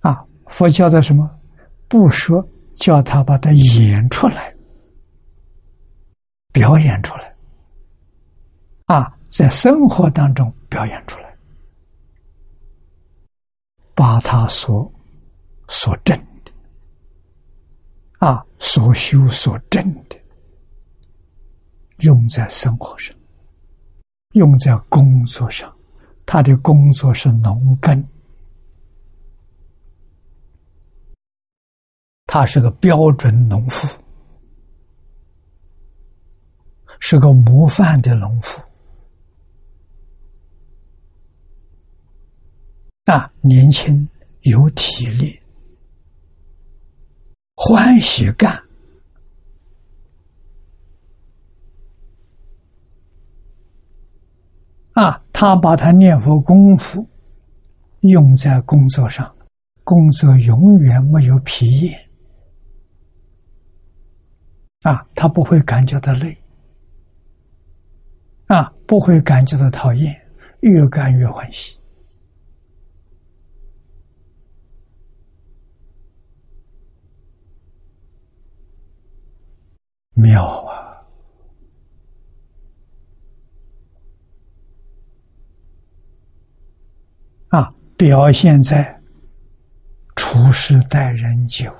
[0.00, 1.28] 啊，佛教的什么？
[1.88, 4.54] 不说，叫他把它演出来，
[6.52, 7.34] 表演出来。
[8.86, 11.34] 啊，在生活当中表演出来，
[13.94, 14.92] 把他所
[15.68, 16.14] 所证
[16.44, 16.52] 的，
[18.18, 20.20] 啊，所修所证的，
[22.00, 23.16] 用在生活上，
[24.32, 25.74] 用在工作上。
[26.26, 28.06] 他的工作是农耕。
[32.26, 33.98] 他是个标准农妇，
[37.00, 38.62] 是个模范的农妇。
[43.04, 44.08] 啊，年轻
[44.42, 45.40] 有体力，
[47.56, 48.62] 欢喜干。
[54.92, 57.04] 啊，他把他念佛功夫
[58.00, 59.34] 用在工作上，
[59.82, 61.98] 工作永远没有疲厌。
[64.82, 66.36] 啊，他不会感觉到累，
[68.46, 70.14] 啊，不会感觉到讨厌，
[70.60, 71.76] 越干越欢喜，
[80.14, 81.02] 妙啊！
[87.48, 89.00] 啊，表现在
[90.16, 91.74] 处事待人接物。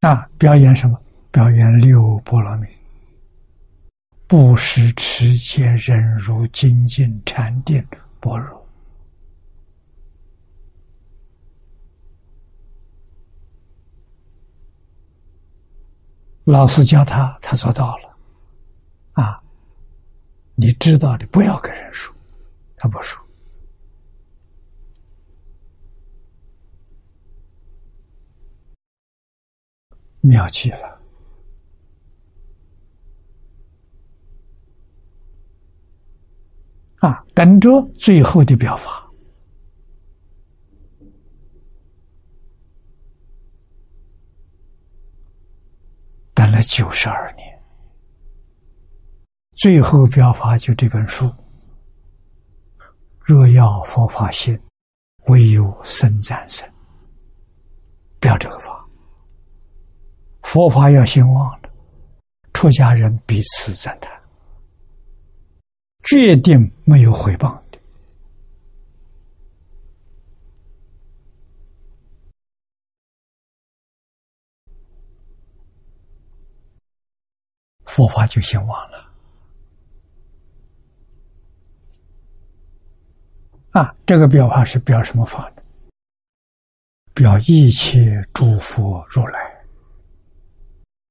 [0.00, 0.28] 啊！
[0.38, 0.98] 表演什么？
[1.30, 2.66] 表演六波罗蜜，
[4.26, 7.84] 布施、持戒、忍辱、精进、禅定、
[8.20, 8.57] 般若。
[16.50, 18.16] 老师教他，他做到了。
[19.12, 19.38] 啊，
[20.54, 22.14] 你知道的，不要跟人说，
[22.74, 23.22] 他不说。
[30.20, 31.00] 妙极了！
[37.00, 39.07] 啊，等着最后的表法，
[46.38, 47.60] 等了九十二年，
[49.56, 51.28] 最后表法就这本书。
[53.18, 54.56] 若要佛法心，
[55.26, 56.64] 唯有生赞生，
[58.20, 58.86] 表这个法。
[60.44, 61.70] 佛法要兴旺了，
[62.54, 64.12] 出家人彼此赞叹，
[66.04, 67.64] 决定没有回报的。
[77.98, 79.12] 佛法就兴旺了。
[83.72, 85.62] 啊，这个表法是表什么法呢？
[87.12, 89.64] 表一切诸佛如来。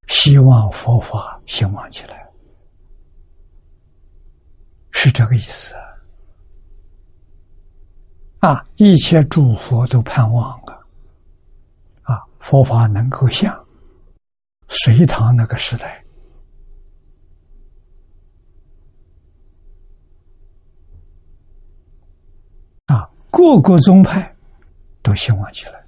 [0.07, 2.25] 希望佛法兴旺起来，
[4.91, 5.75] 是这个意思
[8.39, 8.65] 啊！
[8.77, 10.79] 一切诸佛都盼望啊，
[12.03, 13.53] 啊，佛法能够像
[14.69, 16.01] 隋唐那个时代
[22.85, 24.35] 啊，各个宗派
[25.01, 25.83] 都兴旺起来。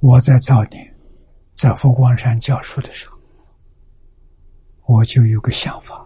[0.00, 0.92] 我在早年
[1.54, 3.18] 在佛光山教书的时候，
[4.86, 6.04] 我就有个想法。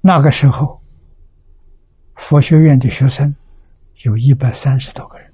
[0.00, 0.80] 那个时候，
[2.14, 3.34] 佛学院的学生
[4.04, 5.28] 有一百三十多个人。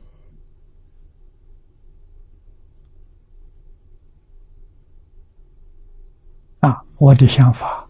[6.64, 7.86] 啊，我的想法，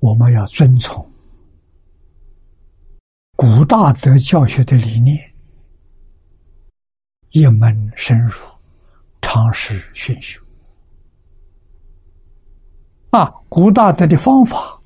[0.00, 1.08] 我们要遵从
[3.36, 5.16] 古大德教学的理念。
[7.30, 8.34] 一门深入，
[9.20, 10.42] 长时熏修。
[13.10, 14.76] 啊，古大德的方法，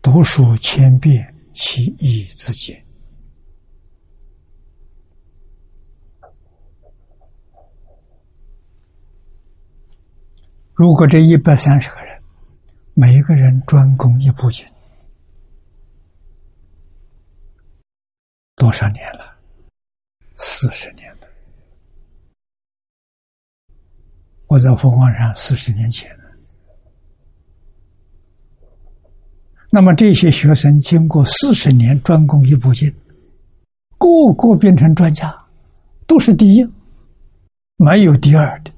[0.00, 2.80] 读书千遍，其义自见。
[10.80, 12.22] 如果这一百三十个人，
[12.94, 14.66] 每一个人专攻一部经，
[18.56, 19.36] 多少年了？
[20.38, 21.28] 四十年了。
[24.46, 26.10] 我在佛光山四十年前。
[29.70, 32.90] 那么这些学生经过四十年专攻一部经，
[33.98, 35.30] 个个变成专家，
[36.06, 36.66] 都是第一，
[37.76, 38.72] 没有第二的。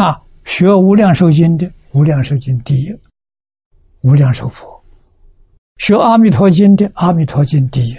[0.00, 2.88] 啊，学无量寿经的无量寿经第一，
[4.00, 4.66] 无量寿佛；
[5.76, 7.96] 学阿弥陀经的阿弥陀经第一；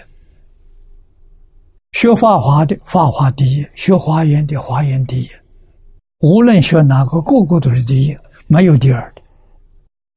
[1.91, 5.30] 学法华的法华第一；学华严的华严第一。
[6.22, 9.22] 无论学哪个，个个都是第一，没有第二的。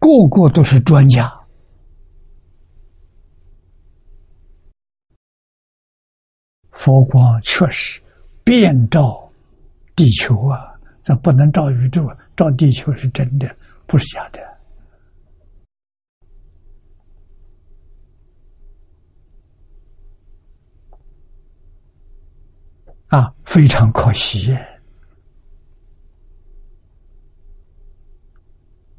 [0.00, 1.30] 个个都是专家，
[6.70, 8.00] 佛光确实
[8.42, 9.30] 遍照
[9.94, 10.73] 地球啊！
[11.04, 13.54] 这不能照宇宙，照地球是真的，
[13.86, 14.40] 不是假的。
[23.08, 24.56] 啊，非常可惜。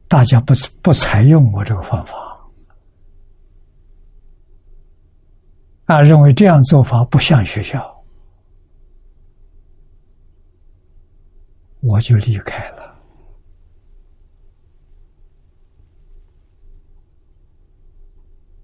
[0.07, 0.53] 大家不
[0.83, 2.15] 不采用我这个方法，
[5.85, 7.94] 啊，认为这样做法不像学校，
[11.85, 12.83] 我就离开了。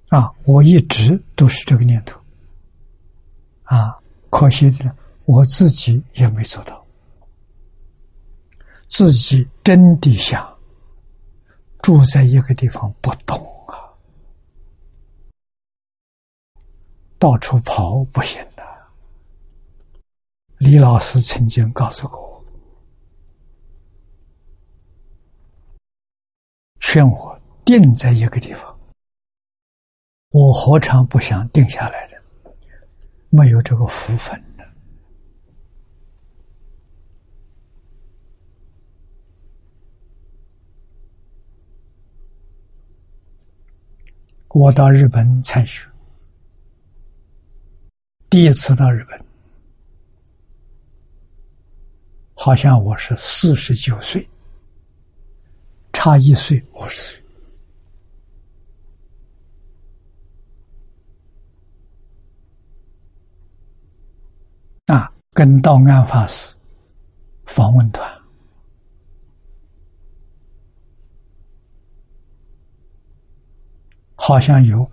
[0.09, 2.19] 啊，我一直都是这个念头，
[3.63, 3.95] 啊，
[4.29, 6.83] 可惜的呢，我自己也没做到，
[8.87, 10.49] 自己真的想。
[11.81, 13.73] 住在一个地方不动啊，
[17.17, 18.63] 到处跑不行的。
[20.59, 22.30] 李老师曾经告诉过我，
[26.93, 28.77] 劝我定在一个地方。
[30.31, 32.21] 我何尝不想定下来的？
[33.29, 34.37] 没有这个福分。
[44.49, 45.87] 我到日本参学，
[48.29, 49.25] 第一次到日本，
[52.33, 54.27] 好像我是四十九岁，
[55.93, 56.63] 差一岁。
[56.73, 57.23] 五十岁，
[64.87, 66.55] 啊，跟道安法师
[67.45, 68.09] 访问团。
[74.15, 74.89] 好像有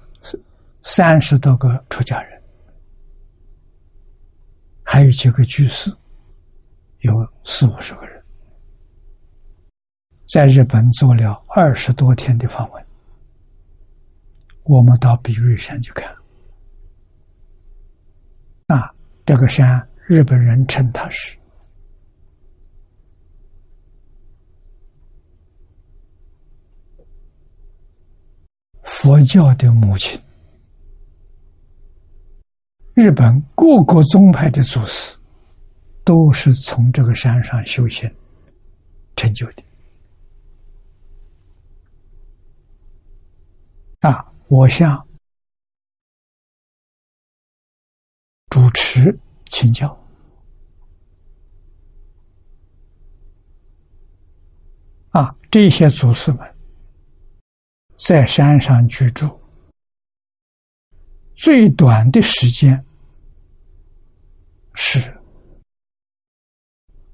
[0.83, 2.43] 三十多个出家人，
[4.83, 5.95] 还有几个居士，
[7.01, 8.08] 有四五十个人，
[10.29, 12.87] 在日本做了二十多天的访问。
[14.65, 16.15] 我们到比瑞山去看，
[18.67, 18.93] 啊，
[19.25, 21.35] 这个山日本人称它是。
[28.83, 30.21] 佛教的母亲，
[32.93, 35.17] 日本各个宗派的祖师，
[36.05, 38.11] 都是从这个山上修行
[39.17, 39.63] 成就的。
[44.01, 45.07] 啊，我向
[48.51, 49.89] 主持请教，
[55.11, 56.55] 啊，这些祖师们。
[57.97, 59.29] 在山上居住，
[61.33, 62.83] 最短的时间
[64.75, 65.21] 是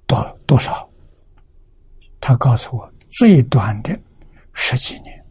[0.07, 0.87] 多多少？
[2.21, 3.99] 他告诉我，最短的
[4.53, 5.24] 十几年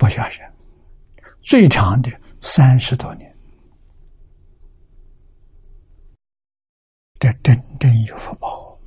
[0.00, 0.50] 不下山，
[1.42, 3.36] 最长的三十多年。
[7.18, 8.80] 这真正有福报，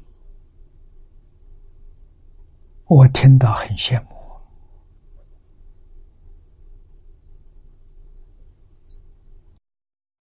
[2.86, 4.10] 我听到很羡慕。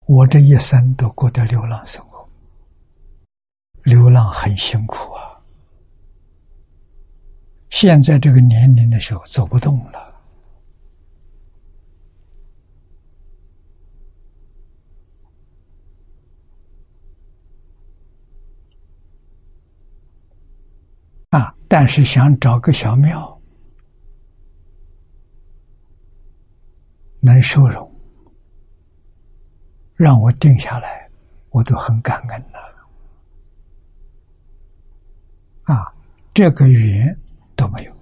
[0.07, 2.27] 我这一生都过得流浪生活，
[3.83, 5.39] 流浪很辛苦啊！
[7.69, 10.11] 现在这个年龄的时候走不动了，
[21.31, 21.55] 啊！
[21.73, 23.41] 但是想找个小庙，
[27.21, 27.89] 能收容。
[29.95, 31.09] 让我定下来，
[31.51, 32.59] 我都很感恩呐！
[35.73, 35.95] 啊，
[36.35, 37.17] 这个缘
[37.55, 37.93] 都没有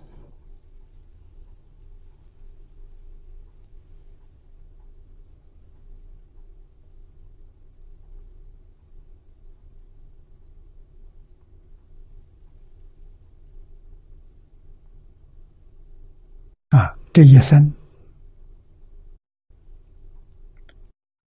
[16.70, 17.74] 啊，这一生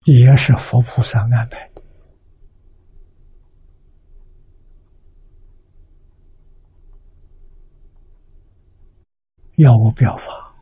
[0.06, 1.82] 也是佛菩萨安排的，
[9.56, 10.56] 要我表法，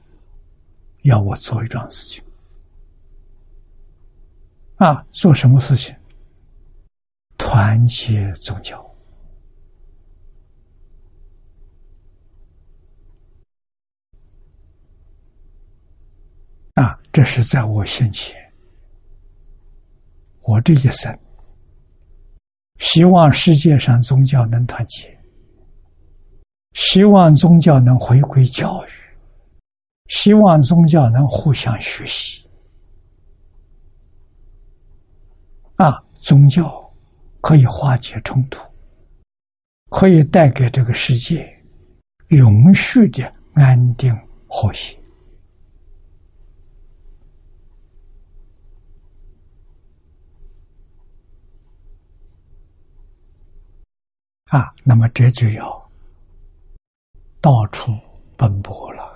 [1.03, 2.25] 要我做一桩事情。
[4.79, 5.95] 啊，做什么事情？
[7.39, 8.85] 团结宗教。
[16.75, 18.37] 啊，这是在我先前，
[20.43, 21.19] 我这一生
[22.79, 25.19] 希望世界上宗教能团结，
[26.75, 28.91] 希望宗教能回归教育，
[30.09, 32.49] 希望宗教能互相学习。
[35.77, 36.95] 啊，宗教
[37.41, 38.61] 可以化解冲突，
[39.89, 41.49] 可以带给这个世界
[42.29, 44.15] 永续的安定
[44.47, 45.00] 和谐。
[54.51, 55.91] 啊，那么这就要
[57.41, 57.93] 到处
[58.37, 59.09] 奔波了。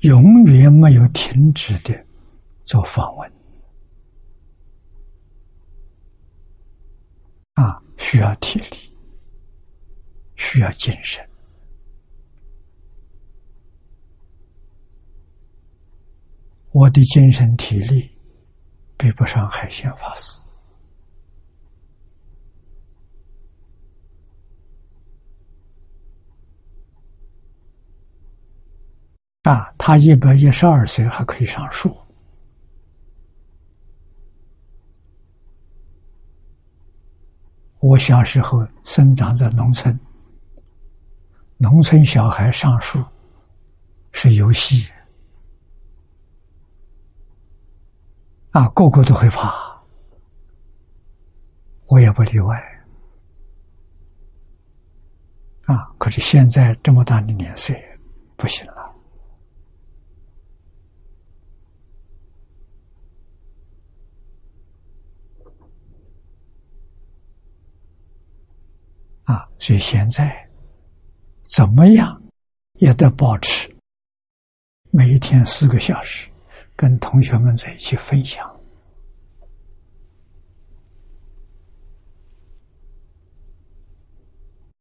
[0.00, 2.06] 永远没有停止的
[2.64, 3.32] 做访问
[7.54, 8.94] 啊，需要体力，
[10.36, 11.26] 需要精神。
[16.74, 18.10] 我的精神体力
[18.96, 20.42] 比不上海鲜法师
[29.42, 29.72] 啊！
[29.78, 31.96] 他一百一十二岁还可以上树。
[37.78, 39.96] 我小时候生长在农村，
[41.56, 43.00] 农村小孩上树
[44.10, 44.90] 是游戏。
[48.54, 49.52] 啊，个个都会怕，
[51.86, 52.56] 我也不例外。
[55.64, 57.82] 啊，可是现在这么大的年岁，
[58.36, 58.94] 不行了。
[69.24, 70.48] 啊，所以现在
[71.42, 72.22] 怎么样
[72.74, 73.68] 也得保持
[74.92, 76.30] 每一天四个小时。
[76.76, 78.48] 跟同学们在一起分享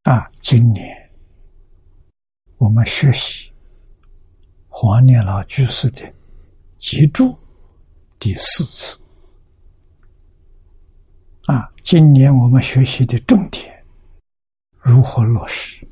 [0.03, 0.29] 啊！
[0.39, 1.11] 今年
[2.57, 3.51] 我们学习
[4.67, 6.13] 黄念老居士的
[6.77, 7.37] 集注
[8.19, 8.99] 第四次
[11.45, 11.71] 啊！
[11.81, 13.85] 今年我们学习的重点
[14.81, 15.87] 如何落实？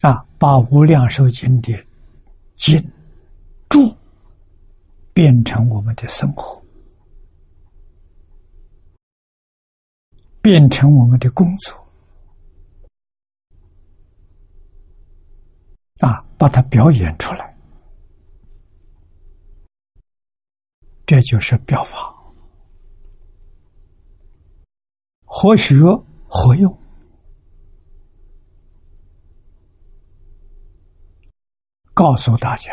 [0.00, 1.86] 啊，把《无量寿经》的
[2.56, 2.90] 经
[3.68, 3.96] 注
[5.12, 6.60] 变成我们的生活，
[10.40, 11.72] 变成我们的工作，
[16.00, 17.56] 啊，把它表演出来，
[21.06, 22.12] 这就是表法，
[25.24, 25.76] 何学
[26.26, 26.81] 何用？
[31.94, 32.72] 告诉大家，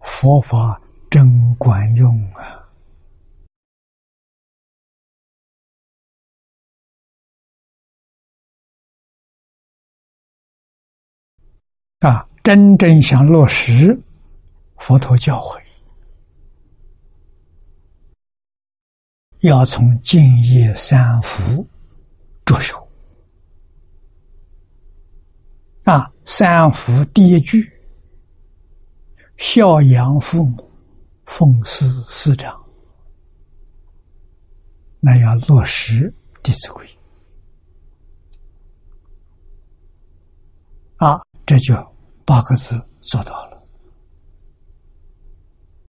[0.00, 2.62] 佛法真管用啊！
[11.98, 14.00] 啊，真正想落实
[14.76, 15.60] 佛陀教诲，
[19.40, 21.66] 要从敬业三福
[22.44, 22.88] 着手。
[25.84, 27.70] 啊，三福第一句，
[29.36, 30.70] 孝养父母，
[31.26, 32.64] 奉事师长，
[35.00, 36.08] 那要落实
[36.42, 36.86] 《弟子规》
[41.04, 41.74] 啊，这就
[42.24, 43.66] 八个字做到了。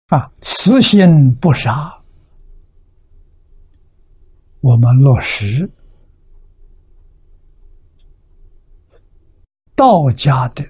[0.07, 1.91] 啊，慈心不杀，
[4.61, 5.69] 我们落实。
[9.79, 10.69] 道家的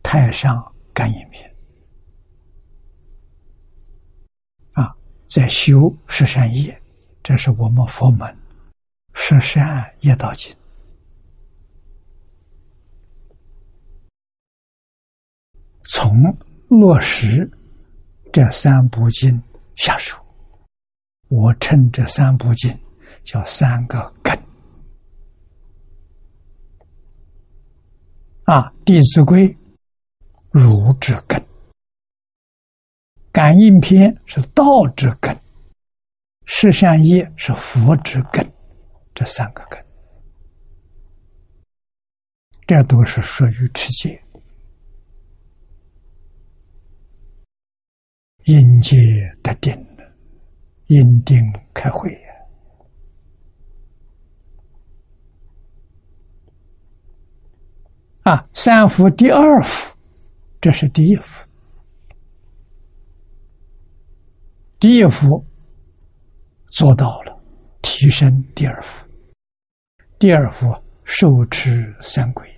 [0.00, 1.52] 太上感应篇
[4.74, 4.94] 啊，
[5.26, 6.80] 在修十善业，
[7.24, 8.38] 这是我们佛门
[9.14, 10.54] 十善业道经
[15.82, 16.14] 从
[16.68, 17.50] 落实
[18.32, 19.42] 这三部经
[19.74, 20.16] 下手。
[21.26, 22.72] 我称这三部经
[23.24, 24.32] 叫三个根
[28.44, 29.48] 啊，《弟子规》
[30.50, 31.40] 儒之根，
[33.32, 35.34] 《感应篇》是道之根，
[36.44, 38.46] 《十善业》是佛之根，
[39.14, 39.82] 这三个根，
[42.66, 44.22] 这都是属于持戒。
[48.44, 48.94] 因戒
[49.42, 49.74] 得定
[50.88, 51.38] 因定
[51.72, 52.18] 开慧呀！
[58.24, 59.94] 啊，三福第二福，
[60.58, 61.46] 这是第一福。
[64.80, 65.44] 第一福
[66.68, 67.38] 做到了，
[67.82, 69.06] 提升第二福。
[70.18, 72.48] 第二福受持三规。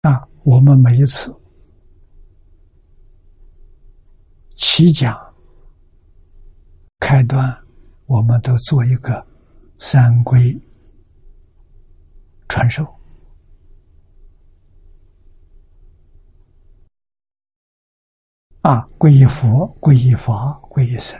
[0.00, 1.30] 啊，我们每一次
[4.56, 5.14] 起讲。
[7.00, 7.54] 开端，
[8.06, 9.26] 我们都做一个
[9.78, 10.58] 三规
[12.48, 12.84] 传授
[18.62, 19.48] 啊，皈依佛，
[19.80, 21.18] 皈依法，皈依僧。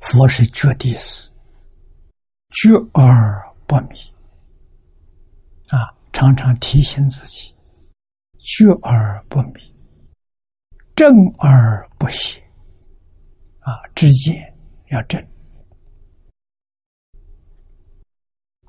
[0.00, 1.30] 佛是觉地思，
[2.50, 3.98] 觉而不迷
[5.68, 7.54] 啊，常常提醒自己，
[8.38, 9.74] 觉而不迷，
[10.94, 12.40] 正而不邪。
[13.60, 14.54] 啊，知见
[14.90, 15.26] 要正，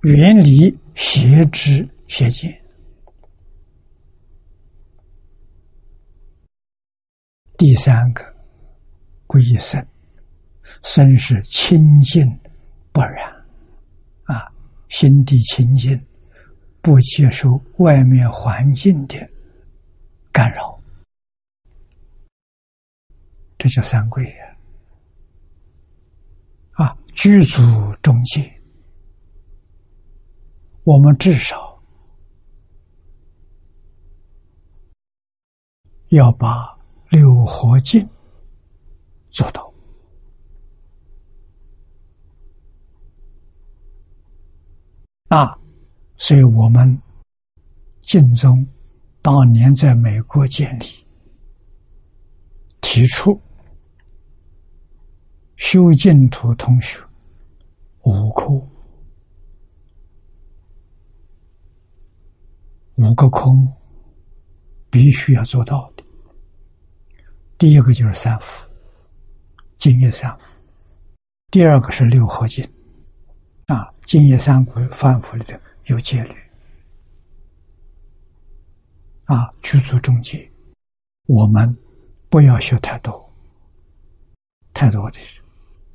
[0.06, 2.62] 远离邪知邪见。
[7.58, 8.24] 第三个，
[9.26, 9.84] 皈依僧，
[10.84, 12.24] 僧是清净
[12.92, 13.34] 不染，
[14.26, 14.46] 啊，
[14.90, 16.00] 心地清净，
[16.84, 19.18] 不接受外面环境的
[20.32, 20.80] 干扰，
[23.58, 24.56] 这叫三归呀。
[26.74, 27.60] 啊，居足
[28.04, 28.55] 中戒，
[30.86, 31.78] 我们至少
[36.10, 36.78] 要把
[37.10, 38.08] 六合敬
[39.32, 39.74] 做到。
[45.30, 45.58] 啊，
[46.18, 47.02] 所以我们
[48.02, 48.66] 晋宗
[49.22, 50.86] 当年在美国建立，
[52.80, 53.42] 提出。
[55.58, 57.00] 修净土同学
[58.04, 58.70] 五空，
[62.96, 63.72] 五个空
[64.90, 66.04] 必须要做到的。
[67.58, 68.70] 第一个就是三福，
[69.78, 70.62] 净业三福；
[71.52, 72.64] 第二个是六合敬，
[73.68, 76.34] 啊，净业三福反复里头有戒律，
[79.26, 80.52] 啊，居住中戒，
[81.28, 81.78] 我们
[82.30, 83.34] 不要学太多，
[84.74, 85.20] 太多的。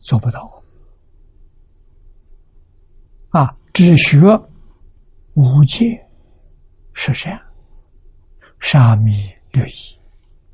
[0.02, 0.62] 做不到
[3.28, 3.54] 啊！
[3.74, 4.18] 只学
[5.34, 6.08] 五戒
[7.02, 7.40] 十善、
[8.58, 9.98] 沙弥律仪，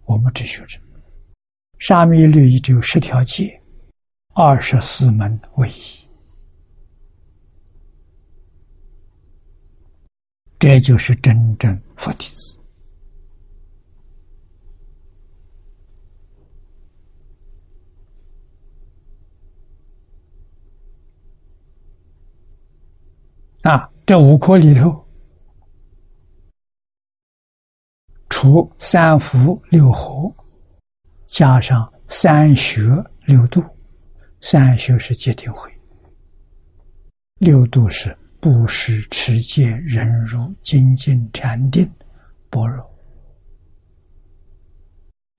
[0.04, 0.78] 我们只学这
[1.80, 3.60] 沙弥律仪只有十条戒，
[4.32, 6.08] 二十四门为一，
[10.56, 12.56] 这就是真正佛弟子。
[23.62, 25.05] 啊，这五科里头，
[28.38, 30.30] 除三福六合，
[31.24, 32.82] 加上三学
[33.24, 33.64] 六度，
[34.42, 35.72] 三学是戒定慧，
[37.38, 41.90] 六度是布施、持戒、忍辱、精进、禅定、
[42.50, 42.84] 般若，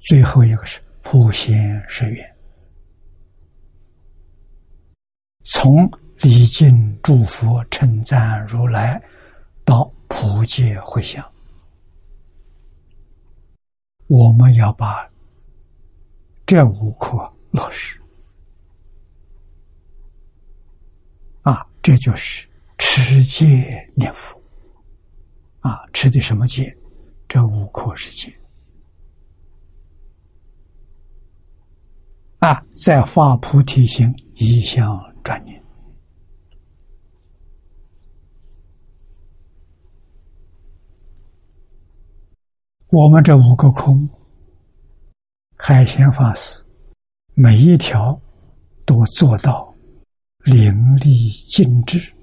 [0.06, 2.36] 最后一个是普贤十愿，
[5.46, 5.88] 从。
[6.22, 9.00] 礼敬祝福称赞如来，
[9.64, 11.24] 到普界回向，
[14.08, 15.10] 我们要把
[16.46, 17.18] 这五课
[17.52, 18.02] 落实
[21.42, 21.68] 啊！
[21.82, 22.48] 这就是
[22.78, 24.42] 持戒念佛
[25.60, 25.86] 啊！
[25.92, 26.76] 持的什么戒？
[27.28, 28.34] 这五课是戒
[32.40, 32.64] 啊！
[32.78, 35.62] 在发菩提心，一向专念。
[42.90, 44.08] 我们这五个空，
[45.58, 46.64] 海鲜法师
[47.34, 48.18] 每一条
[48.86, 49.76] 都做到
[50.46, 52.14] 淋漓尽致，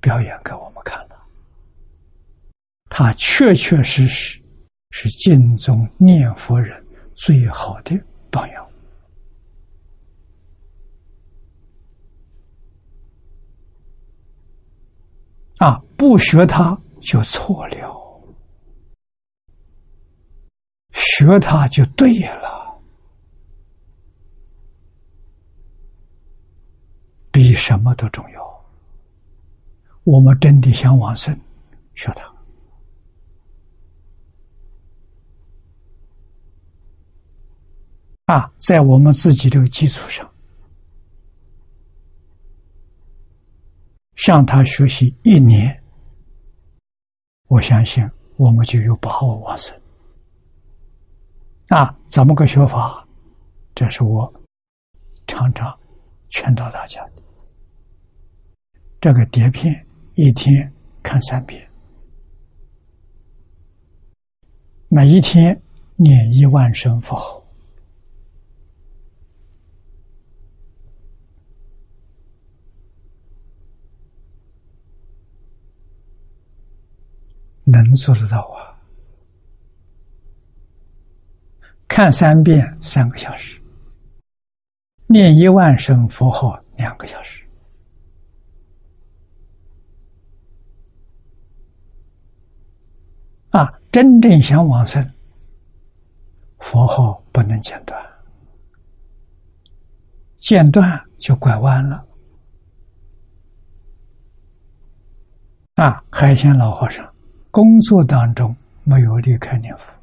[0.00, 1.16] 表演给我们看了，
[2.88, 4.42] 他确确实实
[4.88, 6.82] 是敬宗念佛人
[7.14, 7.94] 最好的
[8.30, 8.66] 榜样。
[15.58, 18.34] 啊，不学他就错了，
[20.92, 22.80] 学他就对了，
[27.30, 28.64] 比什么都重要。
[30.04, 31.38] 我们真的想往生，
[31.94, 32.34] 学他
[38.26, 40.28] 啊，在我们自己这个基础上，
[44.16, 45.83] 向他学习一年，
[47.54, 48.04] 我相信
[48.36, 49.80] 我们就有把握往生。
[51.68, 53.06] 啊，怎么个学法？
[53.76, 54.34] 这是我
[55.28, 55.78] 常常
[56.30, 57.22] 劝导大家的。
[59.00, 59.86] 这个碟片。
[60.16, 61.68] 一天看三遍，
[64.86, 65.60] 每一天
[65.96, 67.44] 念一万声佛号，
[77.64, 78.74] 能做得到啊？
[81.86, 83.60] 看三遍三个小时，
[85.06, 87.46] 念一万声佛号两个小时。
[93.50, 95.08] 啊，真正想往生，
[96.58, 97.96] 佛号不能间断，
[100.38, 102.04] 间断就拐弯了。
[105.76, 107.13] 啊，海鲜老和尚
[107.54, 108.52] 工作当中
[108.82, 109.96] 没有离开念佛，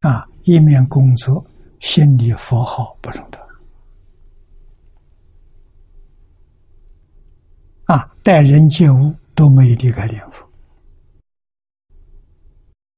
[0.00, 1.42] 啊，一面工作，
[1.80, 3.42] 心里佛号不中断，
[7.86, 10.46] 啊，待人接物都没有离开念佛。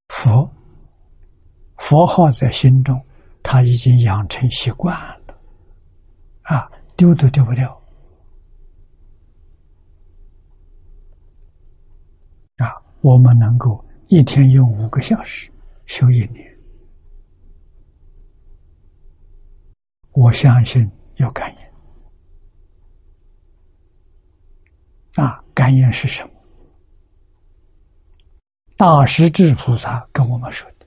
[0.08, 0.52] 佛，
[1.76, 3.00] 佛号在心中，
[3.40, 4.92] 他已经养成习惯
[5.28, 5.38] 了，
[6.42, 7.70] 啊，丢都丢不掉，
[12.56, 12.66] 啊，
[13.02, 15.50] 我们能够一天用五个小时
[15.86, 16.58] 修一年，
[20.12, 21.50] 我相信有感
[25.16, 26.30] 应，啊，感应是什么？
[28.76, 30.86] 大势至菩萨跟我们说的：“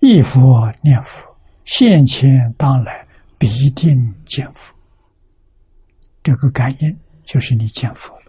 [0.00, 1.24] 一佛念佛，
[1.64, 3.06] 现前当来
[3.38, 4.74] 必定见佛。”
[6.22, 8.25] 这个感应就是你见佛了。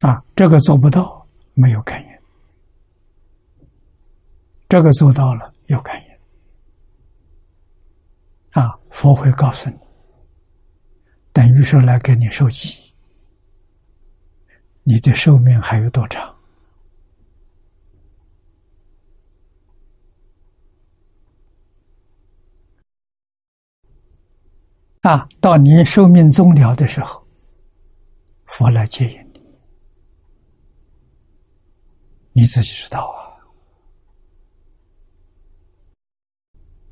[0.00, 2.08] 啊，这个做不到，没有感应；
[4.68, 6.08] 这个做到了，有感应。
[8.62, 9.76] 啊，佛会告诉你，
[11.32, 12.80] 等于说来给你受记，
[14.84, 16.32] 你的寿命还有多长？
[25.02, 27.26] 啊，到你寿命终了的时候，
[28.46, 29.27] 佛来接引
[32.38, 33.04] 你，自己知道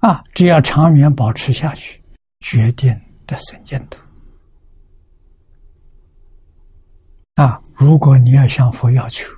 [0.00, 0.10] 啊。
[0.10, 2.02] 啊，只要长远保持下去，
[2.40, 4.00] 决定的生净土。
[7.36, 9.32] 啊，如果你要向佛要求，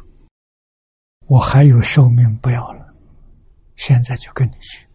[1.26, 2.94] 我还有寿命不要了，
[3.76, 4.86] 现在就跟你去，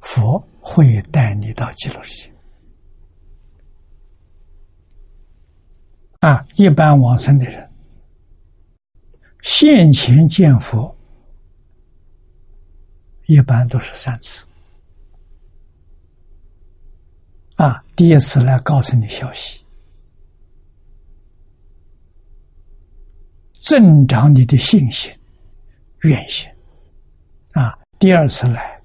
[0.00, 2.34] 佛会带你到极乐世界。
[6.20, 7.67] 啊，一般往生的人，
[9.50, 10.94] 现前见佛。
[13.24, 14.46] 一般都是三次，
[17.56, 19.64] 啊，第一次来告诉你消息，
[23.54, 25.10] 增长你的信心、
[26.02, 26.46] 愿心，
[27.52, 28.78] 啊，第二次来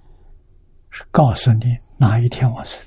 [0.92, 2.82] 是告诉你哪一天我生，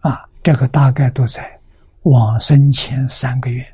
[0.00, 1.60] 啊，这个大概都在
[2.02, 3.64] 往生前三个月，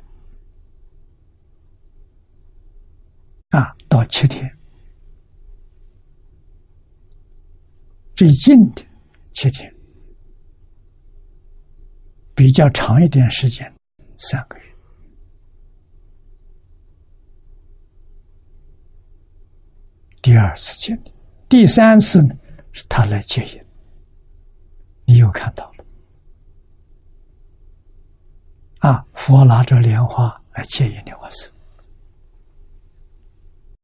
[3.49, 4.49] 啊，到七天。
[8.15, 8.81] 最近的
[9.33, 9.69] 七天，
[12.33, 13.69] 比较长一点时间，
[14.17, 14.63] 三个月。
[20.21, 21.13] 第二次见你，
[21.49, 22.33] 第三次呢
[22.71, 23.65] 是他来接引，
[25.03, 25.85] 你又看到了，
[28.79, 31.51] 啊，佛拿着莲花来接引你，我说。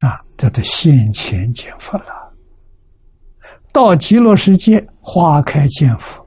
[0.00, 2.32] 啊，这都现前见佛了。
[3.72, 6.24] 到极乐世界花开见佛，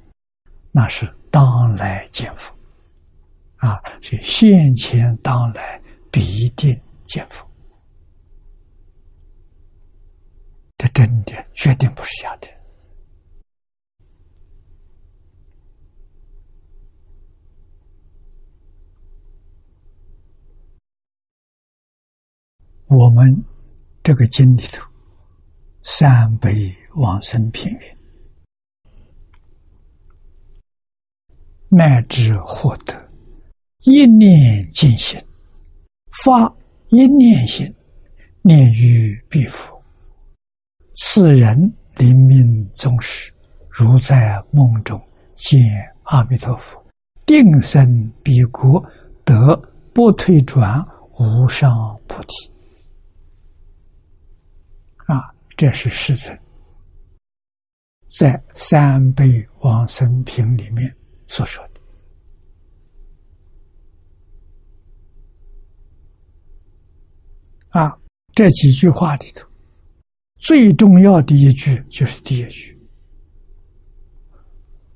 [0.72, 2.54] 那是当来见佛，
[3.58, 7.48] 啊，是现前当来必定见佛。
[10.78, 12.48] 这真的，绝对不是假的。
[22.88, 23.46] 我们
[24.04, 24.84] 这个经里头，
[25.84, 26.50] 三辈
[26.96, 27.80] 往生品云，
[31.70, 32.94] 乃至获得
[33.82, 35.20] 一念尽心，
[36.24, 36.52] 发
[36.90, 37.72] 一念心，
[38.42, 39.80] 念于彼佛，
[40.94, 41.56] 此人
[41.96, 43.32] 临命终时，
[43.70, 45.00] 如在梦中
[45.36, 45.60] 见
[46.04, 46.84] 阿弥陀佛，
[47.26, 48.84] 定生彼国，
[49.24, 49.56] 得
[49.94, 50.84] 不退转
[51.20, 52.52] 无上菩提。
[55.08, 56.36] 啊，这是世尊
[58.08, 60.98] 在三辈往生品里面
[61.28, 61.80] 所说的。
[67.70, 67.96] 啊，
[68.34, 69.48] 这几句话里头，
[70.38, 72.76] 最重要的一句就是第一句：“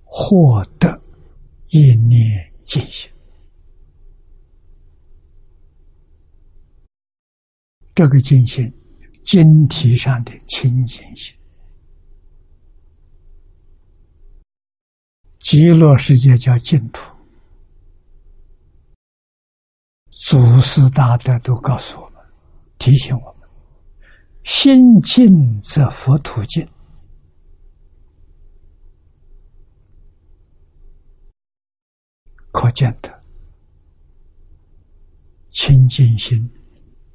[0.03, 0.99] 获得
[1.67, 3.07] 一念尽心。”
[7.93, 8.73] 这个尽心。
[9.25, 11.35] 经题上的清净心，
[15.39, 17.11] 极乐世界叫净土。
[20.11, 22.21] 祖师大德都告诉我们，
[22.77, 23.49] 提醒我们：
[24.43, 26.67] 心净则佛土净。
[32.51, 33.23] 可见的
[35.51, 36.49] 清净心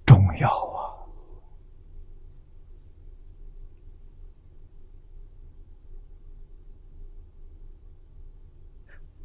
[0.04, 0.69] 重要。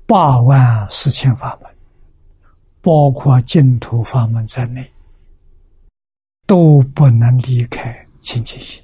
[0.08, 1.76] 八万四千法门，
[2.82, 4.92] 包括净土法门在内，
[6.46, 8.84] 都不能离开清净心。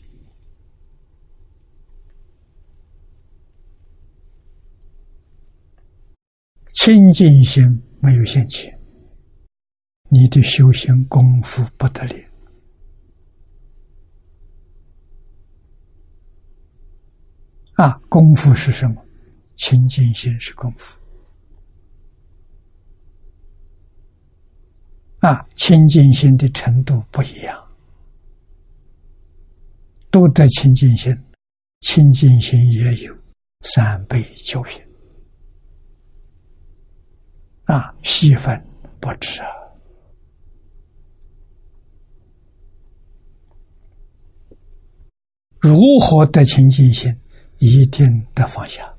[6.74, 8.76] 清净心没有现前，
[10.10, 12.16] 你的修行功夫不得了。
[17.74, 19.06] 啊，功夫是什么？
[19.56, 21.01] 清净心是功夫。
[25.22, 27.68] 啊，清净心的程度不一样，
[30.10, 31.16] 都得清净心，
[31.82, 33.16] 清净心也有
[33.62, 34.82] 三倍九品，
[37.66, 38.60] 啊，细分
[39.00, 39.48] 不止啊。
[45.60, 47.16] 如何得清净心？
[47.60, 48.91] 一定得放下。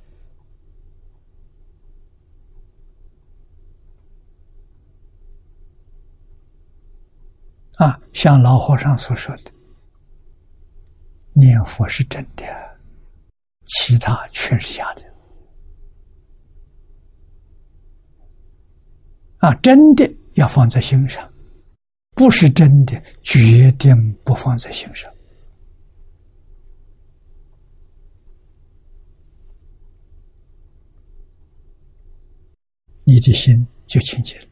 [7.83, 9.51] 啊，像老和尚所说的，
[11.33, 12.45] 念佛是真的，
[13.65, 15.03] 其他全是假的。
[19.39, 21.29] 啊，真的要放在心上，
[22.13, 25.13] 不是真的，决定不放在心上。
[33.03, 34.47] 你的心就清净了。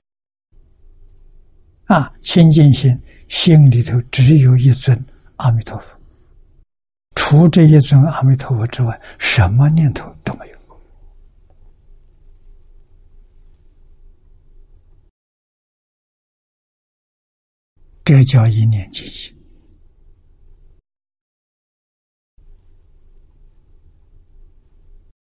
[1.85, 2.91] 啊，清净心。
[3.31, 5.97] 心里头只有一尊阿弥陀佛，
[7.15, 10.59] 除这一尊阿弥陀佛之外，什么念头都没有。
[18.05, 19.33] 这叫一念尽心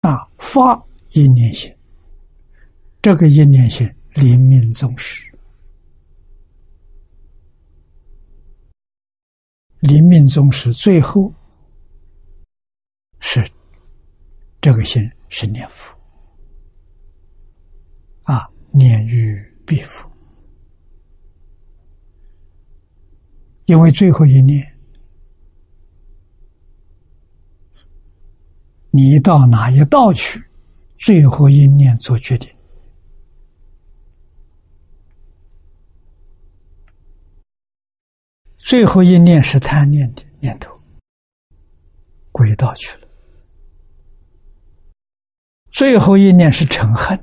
[0.02, 0.28] 啊！
[0.36, 1.74] 发一念心，
[3.00, 5.33] 这个一念心临命终时。
[9.84, 11.30] 临命终时，最后
[13.20, 13.46] 是
[14.58, 15.94] 这个心是念佛
[18.22, 20.10] 啊，念于必佛。
[23.66, 24.66] 因为最后一念，
[28.90, 30.42] 你到哪一道去，
[30.96, 32.53] 最后一念做决定。
[38.64, 40.74] 最后一念是贪念的念头，
[42.32, 43.06] 轨道去了；
[45.70, 47.22] 最后一念是嗔恨，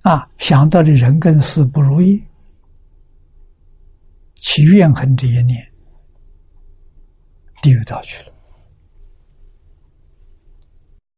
[0.00, 2.24] 啊，想到的人跟事不如意，
[4.36, 5.70] 起怨恨这一念，
[7.60, 8.32] 地狱道去了。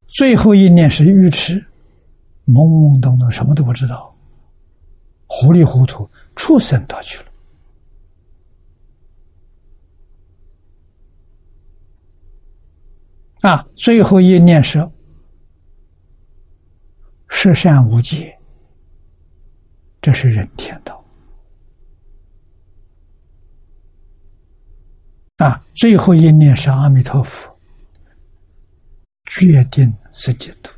[0.09, 1.55] 最后一念是愚痴，
[2.47, 4.10] 懵懵懂懂，什么都不知道，
[5.33, 7.27] 糊里糊涂，畜生道去了。
[13.43, 14.87] 啊，最后一念是
[17.29, 18.37] 十善无戒，
[20.03, 21.03] 这是人天道。
[25.37, 27.57] 啊，最后一念是阿弥陀佛，
[29.27, 30.75] 决定是解脱。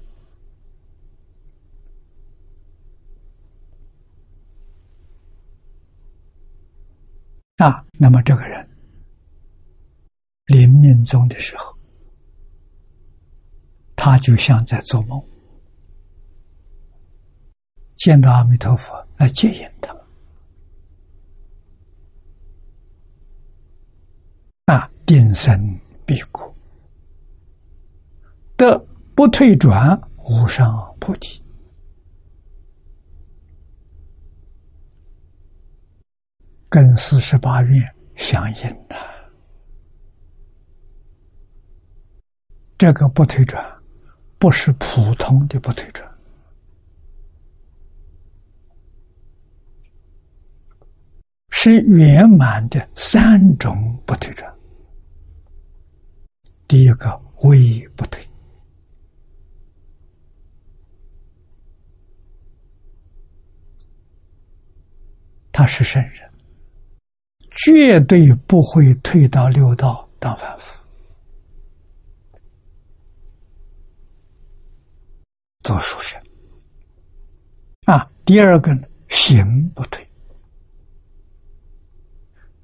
[7.63, 8.69] 啊，那么这个人
[10.47, 11.73] 临命终的时候。
[13.95, 15.25] 他就像在做梦，
[17.95, 19.95] 见到阿弥陀佛来接引他，
[24.65, 26.53] 啊，定身必果，
[28.57, 28.77] 得
[29.15, 31.42] 不退转无上菩提，
[36.73, 38.97] 跟四十八愿相应的，
[42.79, 43.63] 这个不退转。
[44.39, 46.11] 不是普通的不退转，
[51.51, 54.53] 是圆满的三种不退转。
[56.67, 58.27] 第一个微不退，
[65.53, 66.32] 他是圣人，
[67.65, 70.83] 绝对不会退到六道当凡夫。
[75.63, 76.21] 做书生
[77.85, 80.05] 啊，第二个呢，行不退，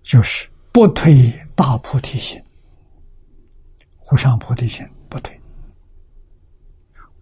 [0.02, 2.42] 就是不退大菩提心、
[4.10, 5.40] 无上菩提心不退。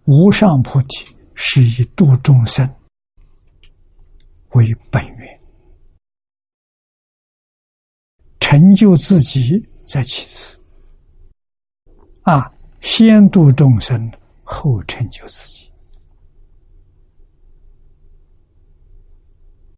[0.05, 2.67] 无上菩提是以度众生
[4.53, 5.39] 为本源，
[8.57, 10.59] 成就自己在其次。
[12.23, 12.51] 啊，
[12.81, 14.11] 先度众生，
[14.43, 15.71] 后成就自己。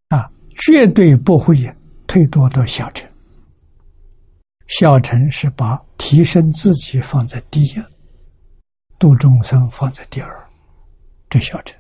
[0.07, 1.57] 啊绝对不会
[2.07, 3.05] 退多到小乘，
[4.67, 7.75] 小乘是把提升自己放在第一，
[8.97, 10.49] 度众生放在第二，
[11.29, 11.77] 这小乘。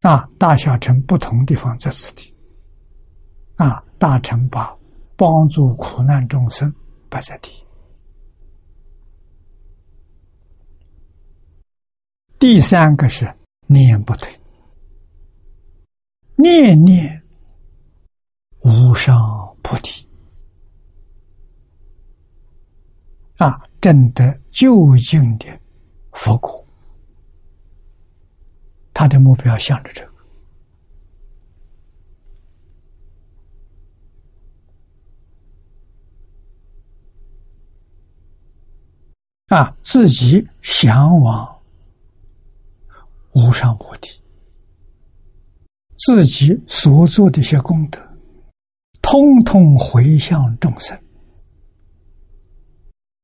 [0.00, 2.34] 啊，大小乘不同地方在此地。
[3.56, 4.76] 啊，大乘把
[5.14, 6.74] 帮助苦难众生
[7.08, 7.64] 摆在第一，
[12.36, 13.32] 第三个是
[13.68, 14.28] 念不退。
[16.34, 17.22] 念念
[18.62, 19.16] 无上
[19.62, 20.04] 菩提。
[23.36, 25.46] 啊，证得究竟的
[26.10, 26.66] 佛果，
[28.92, 30.11] 他的目标向着这个。
[39.54, 41.60] 啊，自己向往
[43.32, 44.18] 无上菩提。
[45.98, 48.00] 自己所做的一些功德，
[49.02, 50.98] 通通回向众生，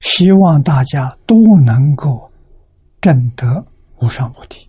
[0.00, 2.30] 希望大家都能够
[3.00, 3.66] 证得
[4.02, 4.68] 无上菩提。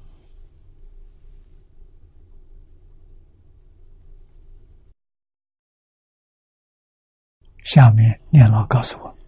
[7.65, 9.18] 下面念老告诉我：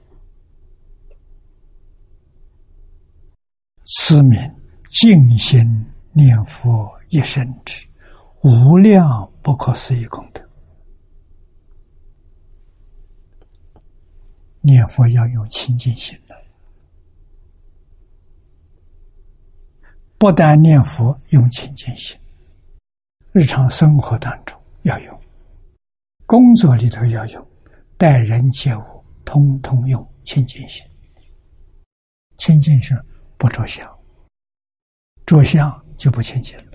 [3.93, 4.39] 此名
[4.89, 7.87] 静心念佛一生之。
[8.41, 10.43] 无量不可思议功德，
[14.61, 16.35] 念佛要用清净心的，
[20.17, 22.17] 不但念佛用清净心，
[23.31, 25.21] 日常生活当中要用，
[26.25, 27.47] 工作里头要用，
[27.95, 28.81] 待人接物
[29.23, 30.83] 通通用清净心。
[32.37, 32.97] 清净心
[33.41, 33.89] 不着相，
[35.25, 36.65] 着相就不清净了。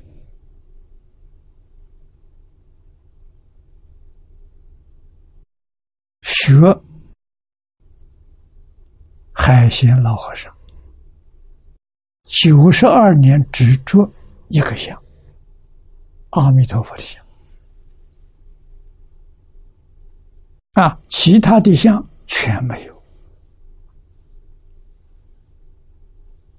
[6.22, 6.54] 学
[9.32, 10.52] 海贤老和尚
[12.24, 14.10] 九十二年只着
[14.48, 15.00] 一个像，
[16.30, 17.24] 阿弥陀佛的像
[20.72, 22.95] 啊，其他的像全没有。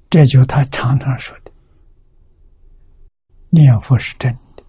[0.10, 1.52] 这就他常常说的。
[3.50, 4.64] 念佛是真的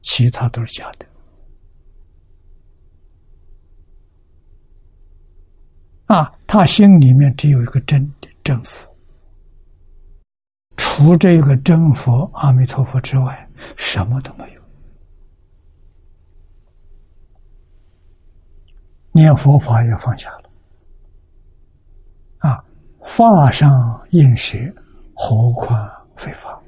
[0.00, 1.06] 其他都是假的。
[6.06, 8.88] 啊他心里面只有一个真的真佛。
[10.76, 14.62] 除这个真佛阿弥陀佛之外什么都没有。
[19.12, 20.47] 念佛法也放下了。
[23.08, 24.58] 法上应舍，
[25.14, 26.62] 何况非法？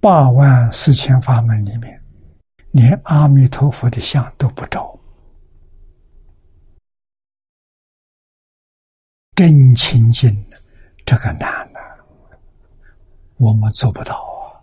[0.00, 2.02] 八万四千法门里面，
[2.72, 4.98] 连阿弥陀佛的像都不着，
[9.36, 10.44] 真清净，
[11.06, 11.80] 这个难啊，
[13.38, 14.58] 我们做不到啊。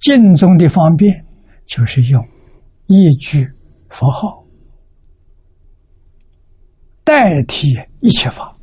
[0.00, 1.24] 净宗的方便，
[1.66, 2.28] 就是用
[2.86, 3.50] 一句
[3.88, 4.41] 佛号
[7.04, 7.68] 代替
[8.00, 8.56] 一切法，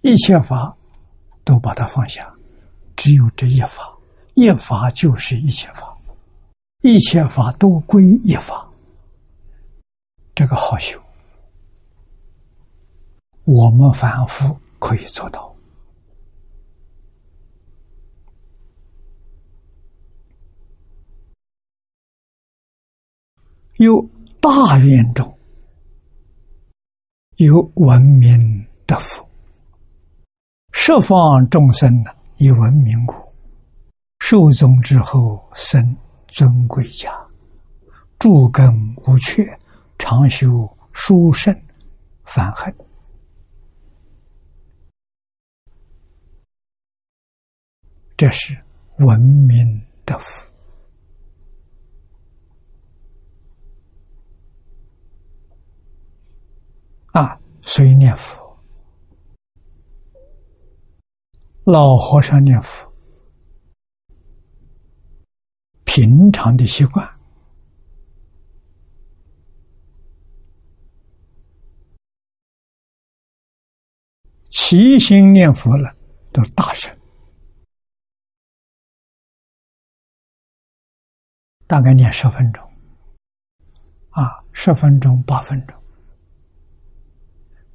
[0.00, 0.76] 一切法
[1.44, 2.32] 都把它放下。
[2.96, 3.96] 只有这一法，
[4.34, 5.96] 一法就是一切法，
[6.82, 8.68] 一切法都归一法。
[10.34, 11.00] 这个好修，
[13.44, 15.54] 我们凡夫可以做到。
[23.76, 24.00] 有
[24.40, 25.36] 大愿众，
[27.44, 29.26] 有文明的福，
[30.72, 32.10] 十方众生呢？
[32.36, 33.14] 以文明故，
[34.18, 35.96] 受宗之后生
[36.28, 37.12] 尊贵家，
[38.18, 38.68] 诸根
[39.06, 39.46] 无缺，
[39.98, 41.54] 常修殊胜
[42.24, 42.74] 反恨。
[48.16, 48.56] 这是
[48.98, 49.56] 文明
[50.04, 50.50] 的福
[57.12, 57.38] 啊！
[57.64, 58.40] 所以念佛。
[61.64, 62.92] 老和尚念佛，
[65.84, 67.08] 平常的习惯，
[74.50, 75.96] 齐心念佛了，
[76.32, 77.00] 都是大神，
[81.68, 82.62] 大概念十分钟，
[84.10, 85.81] 啊，十分钟、八分钟，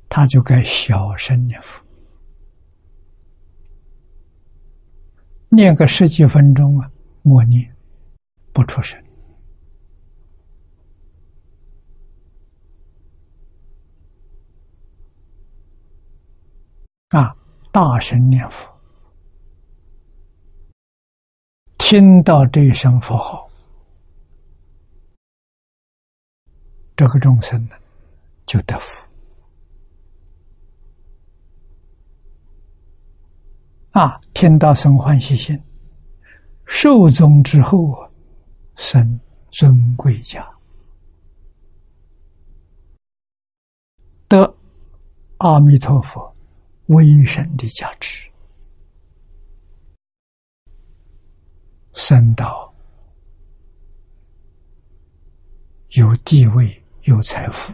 [0.10, 1.84] 他就该小声念佛。
[5.50, 7.74] 念个十几分钟啊，默念，
[8.52, 9.02] 不出声，
[17.10, 17.34] 啊，
[17.72, 18.70] 大声念佛，
[21.78, 23.50] 听到这一声佛号，
[26.98, 27.76] 这个众生呢，
[28.46, 29.07] 就得福。
[33.98, 34.22] 啊！
[34.32, 35.60] 听到生欢喜心，
[36.68, 38.08] 受宗之后啊，
[38.76, 39.20] 生
[39.50, 40.48] 尊贵家，
[44.28, 44.56] 得
[45.38, 46.32] 阿弥陀佛
[46.90, 48.30] 威神的加持，
[51.96, 52.72] 升到
[55.94, 57.74] 有地位、有财富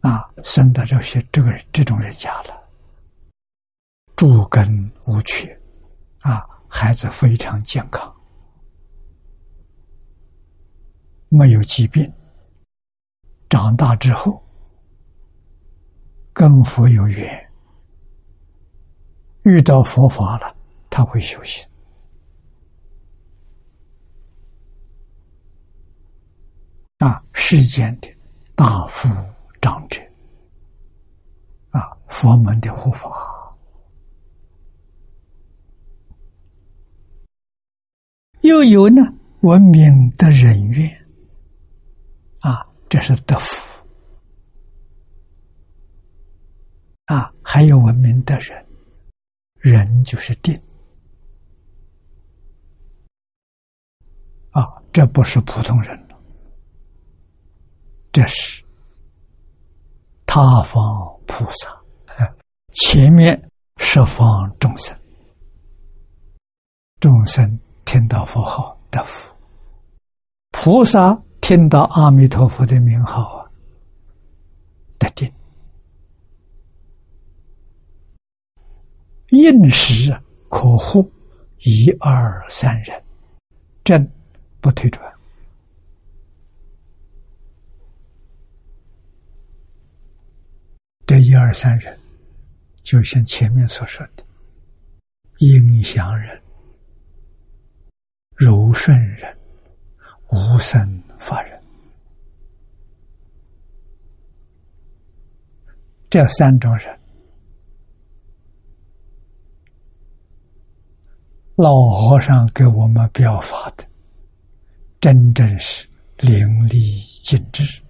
[0.00, 2.59] 啊，生到这些这个这种人家了。
[4.20, 5.48] 诸根无缺，
[6.18, 8.14] 啊，孩子非常健康，
[11.30, 12.12] 没有疾病。
[13.48, 14.44] 长大之后，
[16.34, 17.50] 跟佛有缘，
[19.44, 20.54] 遇到佛法了，
[20.90, 21.66] 他会修行。
[26.98, 28.14] 啊，世间的
[28.54, 29.08] 大富
[29.62, 29.98] 长者，
[31.70, 33.29] 啊，佛门的护法。
[38.42, 39.02] 又有呢，
[39.42, 41.06] 文明的人缘，
[42.38, 43.86] 啊，这是德福，
[47.04, 48.66] 啊，还有文明的人，
[49.58, 50.58] 人就是定，
[54.52, 56.08] 啊，这不是普通人，
[58.10, 58.64] 这是
[60.24, 60.82] 他方
[61.26, 61.78] 菩萨，
[62.72, 64.98] 前面十方众生，
[67.00, 67.60] 众生。
[67.92, 69.34] 听到佛号得福，
[70.52, 73.50] 菩萨听到阿弥陀佛的名号啊，
[74.96, 75.28] 得定。
[79.30, 80.16] 应时
[80.48, 81.10] 可护
[81.62, 83.02] 一二三人，
[83.82, 84.08] 正
[84.60, 85.12] 不退转。
[91.08, 91.98] 这一二三人，
[92.84, 94.22] 就像前面所说的，
[95.38, 96.39] 应祥人。
[98.40, 99.38] 柔顺人、
[100.30, 100.80] 无生
[101.18, 101.62] 法忍。
[106.08, 106.98] 这三种人，
[111.56, 113.84] 老和尚给我们表法的，
[115.02, 115.86] 真正是
[116.16, 117.82] 淋漓尽致。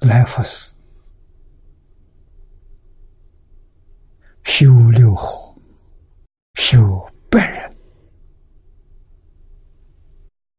[0.00, 0.73] 来福寺
[4.44, 5.54] 修六合，
[6.54, 6.78] 修
[7.30, 7.76] 百人，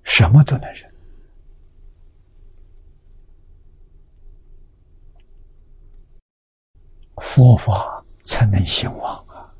[0.03, 0.93] 什么都能忍，
[7.17, 9.53] 佛法才能兴旺啊！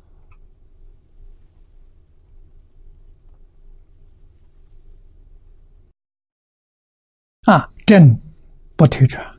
[7.42, 8.20] 啊，正
[8.76, 9.35] 不推转。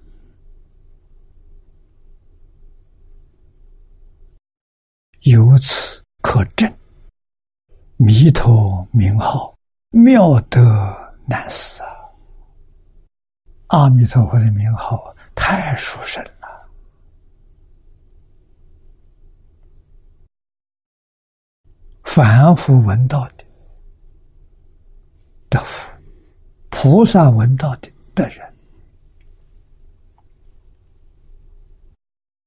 [5.27, 6.73] 由此可证，
[7.97, 9.53] 弥陀名号
[9.89, 10.59] 妙得
[11.25, 11.89] 难思啊！
[13.67, 16.69] 阿弥陀佛的名号太殊胜了，
[22.05, 23.43] 凡夫闻道的
[25.49, 25.97] 得福，
[26.69, 28.55] 菩萨闻道的得人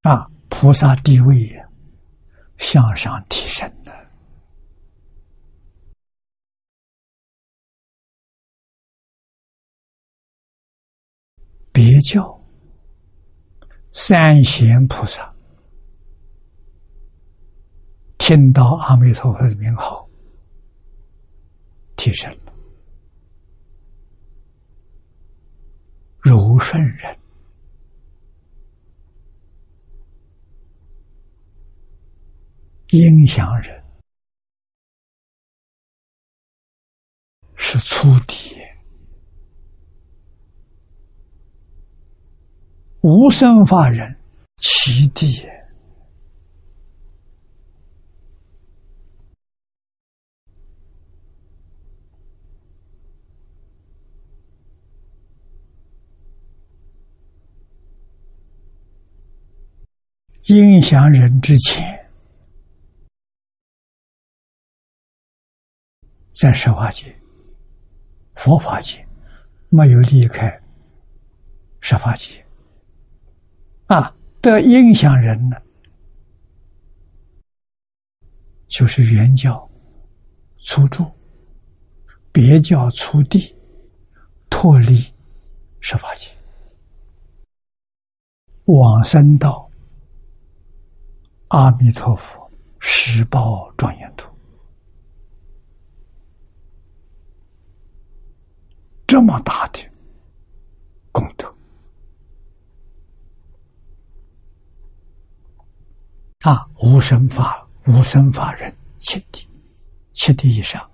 [0.01, 0.27] 啊！
[0.49, 1.70] 菩萨地位也。
[2.61, 3.93] 向上提升的，
[11.73, 12.41] 别教
[13.93, 15.35] 三贤菩萨
[18.19, 20.09] 听到阿弥陀佛的名号，
[21.97, 22.53] 提升了
[26.21, 27.20] 柔顺人。
[32.93, 33.81] 阴阳人
[37.55, 38.57] 是粗敌，
[43.03, 44.17] 无生法人
[44.57, 45.61] 其地也。
[60.47, 62.00] 阴阳人之前。
[66.41, 67.15] 在十法界、
[68.35, 69.07] 佛法界，
[69.69, 70.59] 没有离开
[71.83, 72.43] 十法界
[73.89, 74.17] 啊。
[74.41, 75.61] 的影响人呢，
[78.69, 79.71] 就是原教
[80.63, 81.13] 初住，
[82.33, 83.55] 别教初地，
[84.49, 85.05] 脱离
[85.81, 86.31] 十法界，
[88.65, 89.71] 往生到
[91.49, 94.30] 阿弥陀佛十报庄严土。
[99.11, 99.81] 这么大的
[101.11, 101.53] 功德
[106.43, 106.65] 啊！
[106.81, 109.49] 无生法，无生法人七地，
[110.13, 110.89] 七地以上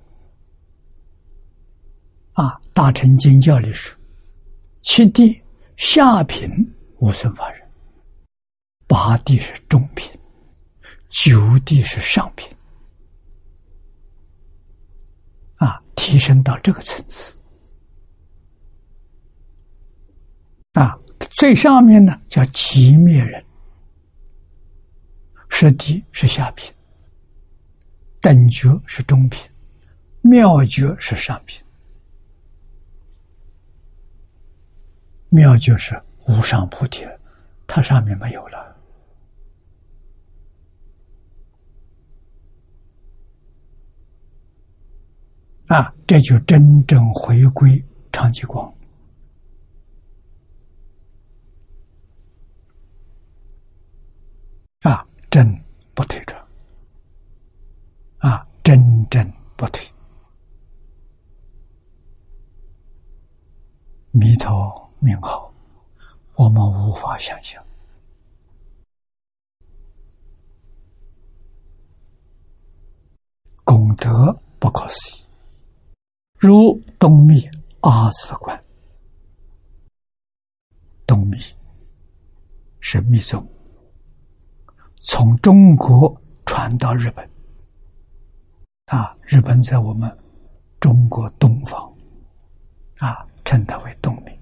[2.33, 2.59] 啊！
[2.73, 3.95] 大乘经教里说，
[4.81, 5.39] 七地
[5.77, 6.49] 下品
[7.01, 7.69] 无生法人，
[8.87, 10.11] 八地是中品，
[11.11, 12.51] 九地是上品
[15.57, 15.79] 啊！
[15.95, 17.36] 提升到这个层次。
[20.77, 20.94] 啊，
[21.31, 23.43] 最上面呢叫极灭人，
[25.48, 26.70] 实地是下品，
[28.20, 29.51] 等觉是中品，
[30.20, 31.65] 妙觉是上品，
[35.31, 35.98] 妙觉是
[36.28, 37.07] 无上菩提，
[37.66, 38.77] 它上面没有了。
[45.69, 47.82] 啊，这就真正回归
[48.12, 48.70] 长寂光。
[54.82, 55.05] 啊，
[55.37, 55.47] 真
[55.93, 56.49] 不退转，
[58.21, 59.87] 啊，真正不退。
[64.13, 65.53] 弥陀名号，
[66.37, 67.63] 我们无法想象，
[73.63, 75.23] 功德不可思议。
[76.39, 77.47] 如东密
[77.83, 78.65] 阿字观，
[81.07, 81.37] 东密
[82.81, 83.47] 是密宗。
[85.07, 87.24] 从中国传到日本，
[88.87, 90.15] 啊，日本在我们
[90.81, 91.97] 中国东方，
[92.99, 94.37] 啊，称它为东明。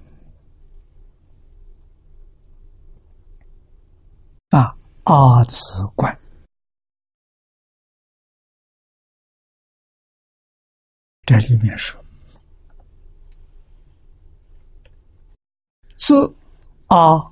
[4.49, 6.19] 啊，阿慈观
[11.27, 12.03] 这里面说，
[15.95, 16.35] 自
[16.87, 17.31] 阿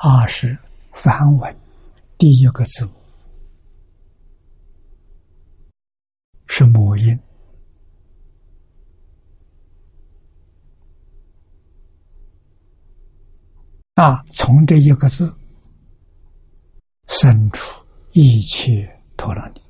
[0.00, 0.58] 二是
[0.94, 1.56] 梵文
[2.16, 2.92] 第一个字母，
[6.46, 7.20] 是母音。
[13.94, 15.36] 啊，从这一个字
[17.08, 17.68] 生出
[18.12, 19.60] 一切陀罗尼。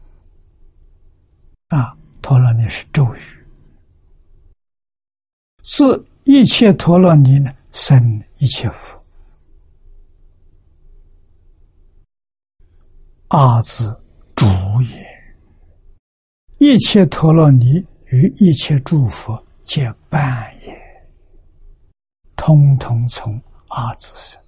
[1.69, 3.38] 啊，陀罗尼是咒语，
[5.71, 5.85] 是
[6.25, 8.99] 一切陀罗尼呢生一切佛。
[13.29, 13.95] 阿字
[14.35, 14.47] 主
[14.81, 15.07] 也，
[16.57, 20.75] 一切陀罗尼与一切诸佛皆伴也，
[22.35, 23.39] 通通从。
[23.69, 24.43] 阿字生，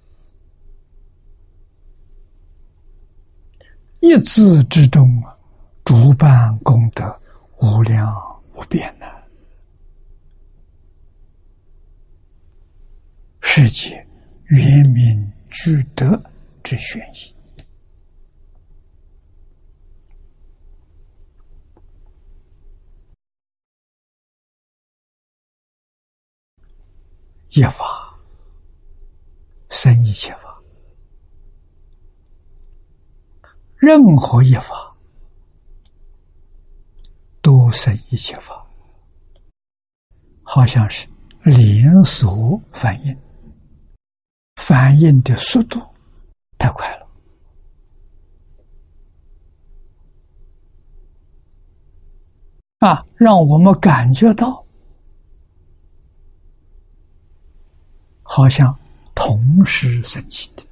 [3.99, 5.37] 一字之中啊，
[5.85, 7.21] 诸般功德
[7.59, 8.11] 无量
[8.55, 9.05] 无边呐，
[13.53, 14.07] 世界
[14.45, 16.17] 圆明具德
[16.63, 17.35] 之玄义，
[27.49, 28.17] 一法。
[29.69, 30.61] 生一切法，
[33.75, 34.95] 任何一法
[37.41, 38.65] 都生一切法，
[40.43, 41.07] 好像是
[41.43, 43.17] 连锁反应，
[44.61, 45.81] 反应的速度
[46.57, 47.07] 太快了
[52.79, 53.05] 啊！
[53.15, 54.65] 让我们感觉到，
[58.23, 58.77] 好像。
[59.13, 60.63] 同时升起的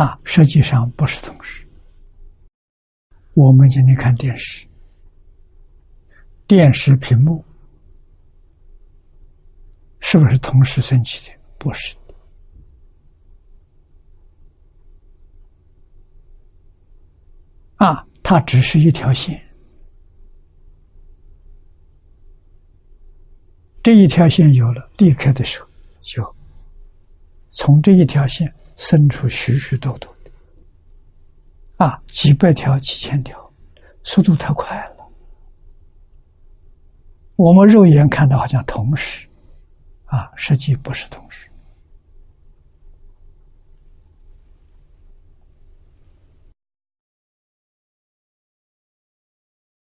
[0.00, 1.66] 啊，实际上不是同时。
[3.32, 4.64] 我们今天看电视，
[6.46, 7.44] 电视屏幕
[10.06, 11.36] 是不是同时升起的？
[11.58, 12.14] 不是的
[17.76, 19.42] 啊，它只是一条线。
[23.82, 25.68] 这一条线有了，离开的时候，
[26.02, 26.36] 就
[27.50, 30.30] 从这一条线生出许许多多的
[31.78, 33.52] 啊，几百条、几千条，
[34.04, 35.10] 速度太快了。
[37.36, 39.26] 我们肉眼看到好像同时，
[40.14, 41.50] 啊，实际不是同时。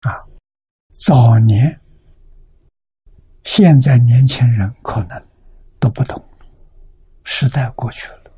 [0.02, 0.12] 啊，
[0.90, 1.80] 早年。
[3.42, 5.26] 现在年轻人可能
[5.80, 6.22] 都不懂，
[7.24, 8.30] 时代过去了，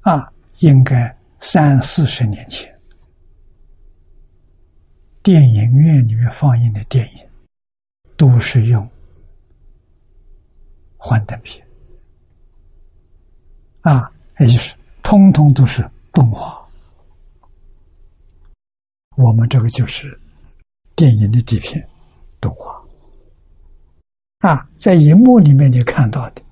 [0.00, 2.76] 啊，应该三四十年前，
[5.22, 7.23] 电影院里面放映的电影
[8.16, 8.88] 都是用
[10.96, 11.66] 幻灯片，
[13.82, 14.10] 啊，
[14.40, 16.66] 也就是通通都是动画，
[19.16, 20.18] 我们这个就是。
[20.96, 21.84] 电影的底片
[22.40, 22.80] 动画。
[24.48, 26.42] 啊，在荧幕里面你看到的，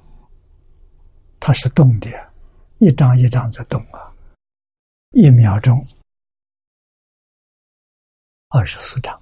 [1.38, 2.10] 它是动的，
[2.78, 4.12] 一张一张在动啊，
[5.12, 5.86] 一秒钟
[8.48, 9.21] 二十四张。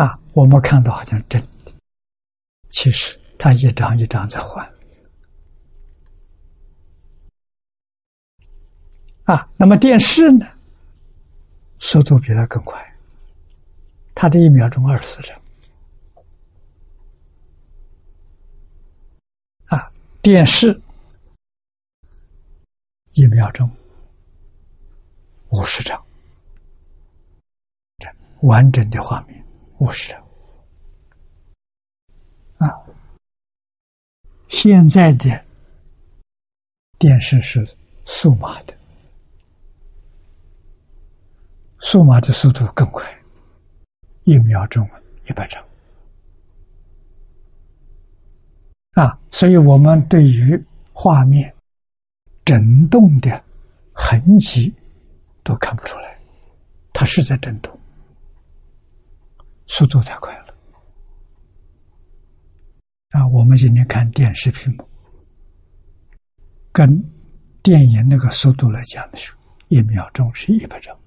[0.00, 1.70] 啊，我们看到好像真的，
[2.70, 4.66] 其实它一张一张在换
[9.24, 9.46] 啊。
[9.58, 10.46] 那么电视呢？
[11.80, 12.82] 速度比它更快，
[14.14, 15.38] 它这一秒钟二十四张
[19.66, 19.92] 啊！
[20.22, 20.80] 电视
[23.12, 23.70] 一秒钟
[25.50, 26.02] 五十张，
[28.40, 29.39] 完整的画面
[29.80, 30.14] 五十
[32.58, 32.68] 啊！
[34.50, 35.42] 现在的
[36.98, 37.66] 电视是
[38.04, 38.76] 数码的。
[41.78, 43.10] 数码的速度更快，
[44.24, 44.86] 一秒钟
[45.26, 45.64] 一百张
[48.92, 49.18] 啊！
[49.30, 50.62] 所以我们对于
[50.92, 51.54] 画面
[52.44, 53.42] 震动的
[53.94, 54.74] 痕迹
[55.42, 56.20] 都看不出来，
[56.92, 57.79] 它是在震动，
[59.70, 60.54] 速度太快了。
[63.10, 64.90] 啊，我们今天看电视屏幕。
[66.72, 66.88] 跟
[67.62, 69.38] 电影那个速度来讲的时候，
[69.68, 70.98] 一秒钟是一分钟。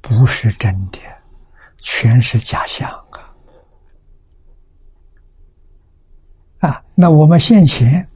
[0.00, 0.98] 不是真的，
[1.78, 3.34] 全是假象啊。
[6.60, 8.08] 啊，那我们现前。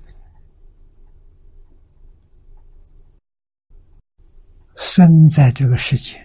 [4.77, 6.23] 生在这个世界，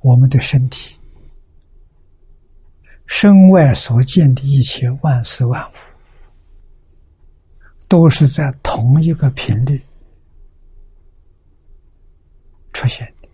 [0.00, 0.96] 我们的身体。
[3.06, 5.74] 身外所见的一切万事万物，
[7.88, 9.82] 都是在同一个频率
[12.74, 13.28] 出现的。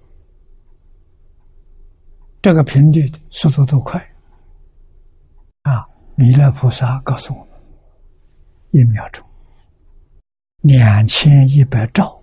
[2.41, 4.01] 这个频率速度多快
[5.63, 5.85] 啊！
[6.15, 7.49] 弥勒菩萨告诉我们：
[8.71, 9.27] 一秒钟
[10.65, 12.19] 两千一百兆，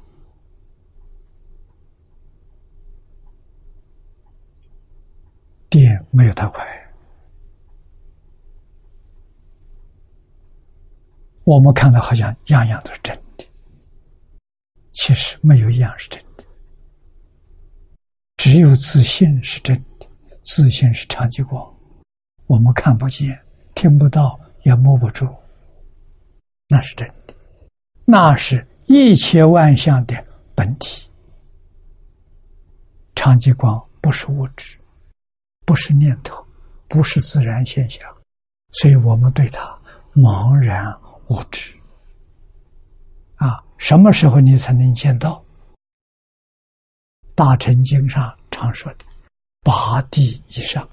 [5.70, 6.66] 电没有它快。
[11.44, 13.46] 我们看到好像样样都是真的，
[14.92, 16.44] 其实没有一样是真的，
[18.38, 20.08] 只有自信是真的，
[20.42, 21.72] 自信是长期光，
[22.48, 23.40] 我们看不见、
[23.76, 25.32] 听不到、也摸不住，
[26.68, 27.14] 那是真的，
[28.06, 30.26] 那是一切万象的
[30.56, 31.08] 本体。
[33.16, 34.78] 长极光不是物质，
[35.66, 36.46] 不是念头，
[36.88, 38.04] 不是自然现象，
[38.72, 39.80] 所以我们对它
[40.16, 40.96] 茫然。
[41.28, 41.74] 无知
[43.38, 45.42] 啊，什么时候你才能见到？
[47.34, 49.06] 大乘经上常说的
[49.62, 50.86] 八地以上，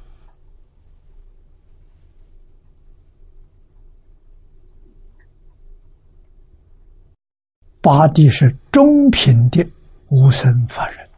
[7.89, 9.67] 八地是中品的
[10.09, 11.09] 无生法人，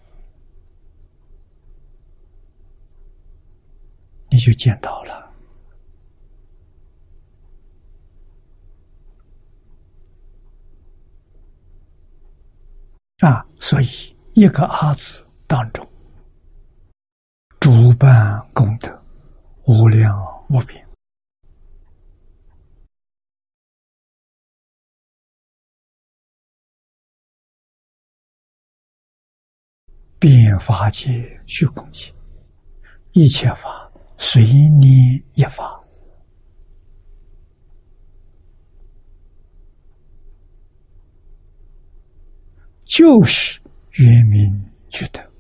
[4.29, 5.33] 你就见到了。
[13.19, 15.85] 啊，所以一个阿字当中，
[17.59, 18.97] 主办功德
[19.65, 20.17] 无量
[20.49, 20.87] 无边，
[30.21, 32.13] 变法界虚空界，
[33.13, 34.45] 一切法随
[34.79, 35.83] 你一法。
[42.85, 43.59] 就是
[43.93, 45.31] 圆明觉得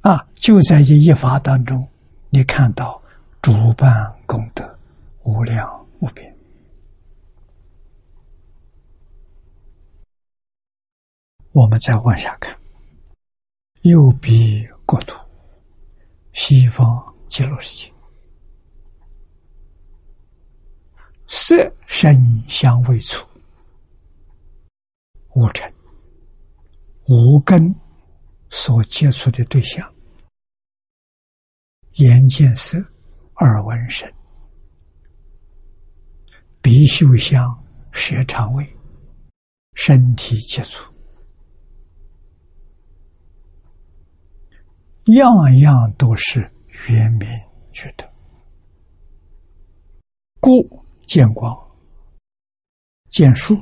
[0.00, 1.86] 啊，就在这一法当中，
[2.30, 3.02] 你看到
[3.42, 3.92] 主办
[4.24, 4.78] 功德
[5.24, 5.68] 无量
[5.98, 6.35] 无边。
[11.56, 12.54] 我们再往下看，
[13.80, 15.18] 右臂国土，
[16.34, 17.92] 西方极乐世界，
[21.26, 22.14] 色声
[22.46, 23.26] 香味触。
[25.30, 25.72] 无尘、
[27.08, 27.74] 五根
[28.50, 29.90] 所接触的对象，
[31.92, 32.76] 眼见色，
[33.36, 34.06] 耳闻声，
[36.60, 37.42] 鼻嗅香，
[37.92, 38.76] 舌尝味，
[39.72, 40.92] 身体接触，
[45.06, 46.40] 样样都是
[46.88, 47.28] 圆明
[47.72, 48.12] 觉得，
[50.40, 50.50] 故
[51.06, 51.56] 见光，
[53.10, 53.56] 见树。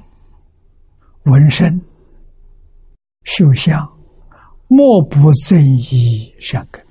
[1.25, 1.81] 闻声、
[3.23, 3.87] 嗅香，
[4.69, 6.87] 莫不正义善根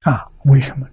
[0.00, 0.30] 啊？
[0.44, 0.86] 为什么？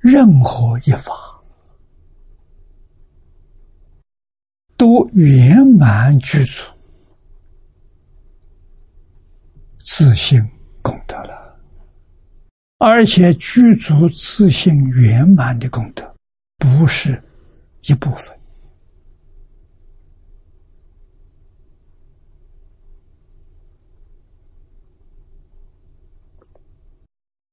[0.00, 1.33] 任何一法
[4.76, 6.62] 都圆满具足
[9.78, 10.40] 自信。
[10.82, 11.58] 功德了，
[12.76, 16.14] 而且具足自信圆满的功德，
[16.58, 17.18] 不是
[17.84, 18.38] 一部分。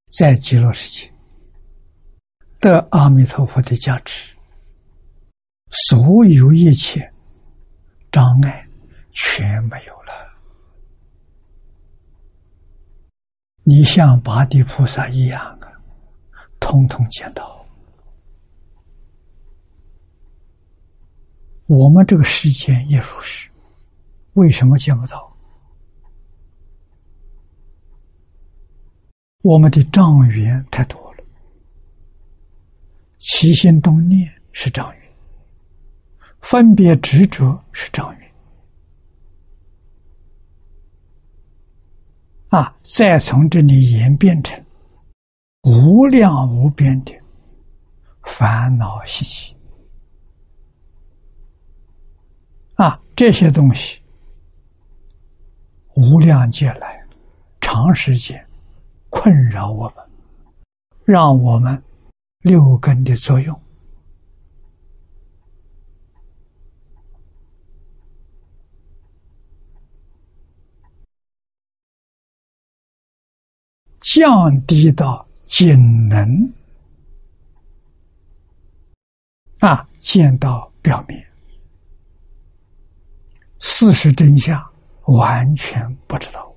[0.09, 1.09] 在极乐世界
[2.59, 4.30] 得阿弥陀佛的加持，
[5.71, 7.11] 所有一切
[8.11, 8.67] 障碍
[9.11, 10.11] 全没有了。
[13.63, 15.71] 你像八地菩萨一样啊，
[16.59, 17.65] 通通见到。
[21.67, 23.49] 我们这个世间也如是，
[24.33, 25.31] 为什么见不到？
[29.43, 31.23] 我们的障缘太多了，
[33.19, 35.00] 起心动念是障缘，
[36.41, 38.31] 分别执着是障缘。
[42.49, 44.61] 啊，再从这里演变成
[45.63, 47.13] 无量无边的
[48.23, 49.55] 烦恼习气
[52.75, 54.01] 啊，这些东西
[55.95, 57.01] 无量劫来
[57.61, 58.45] 长时间
[59.09, 59.95] 困扰我们，
[61.05, 61.81] 让我们
[62.39, 63.57] 六根的作用。
[74.01, 75.77] 降低到仅
[76.09, 76.27] 能
[79.59, 81.23] 啊，见到表面，
[83.59, 84.59] 事实真相
[85.05, 86.51] 完全不知道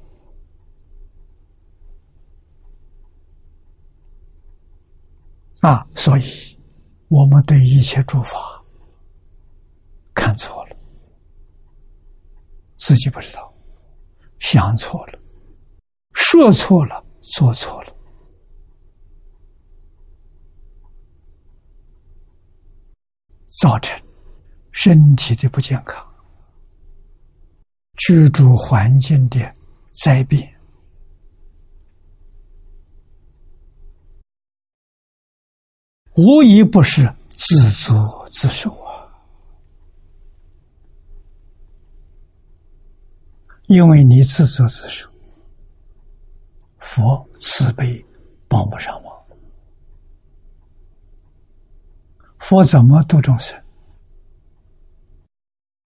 [5.61, 6.59] 啊，所以
[7.09, 8.39] 我们对一切诸法
[10.15, 10.77] 看错了，
[12.79, 13.53] 自己不知道，
[14.39, 15.19] 想错了，
[16.15, 17.04] 说错了。
[17.33, 17.97] 做错了，
[23.49, 23.99] 造成
[24.73, 26.07] 身体的不健康、
[27.97, 29.41] 居住环境的
[29.93, 30.55] 灾变，
[36.15, 39.09] 无一不是自作自受啊！
[43.67, 45.14] 因为你自作自受。
[46.85, 48.05] 佛慈悲，
[48.47, 49.11] 帮不上忙。
[52.39, 53.59] 佛怎么度众生？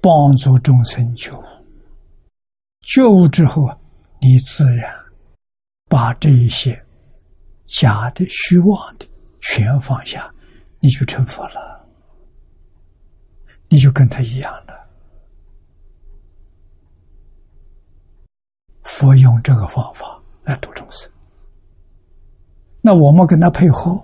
[0.01, 1.43] 帮助众生救，
[2.83, 3.69] 救悟之后，
[4.21, 4.95] 你自然
[5.89, 6.81] 把这一些
[7.65, 9.07] 假的、虚妄的
[9.41, 10.33] 全放下，
[10.79, 11.85] 你就成佛了，
[13.69, 14.89] 你就跟他一样了。
[18.85, 20.16] 佛用这个方法。
[20.47, 21.11] 来度众生，
[22.81, 24.01] 那我们跟他配合，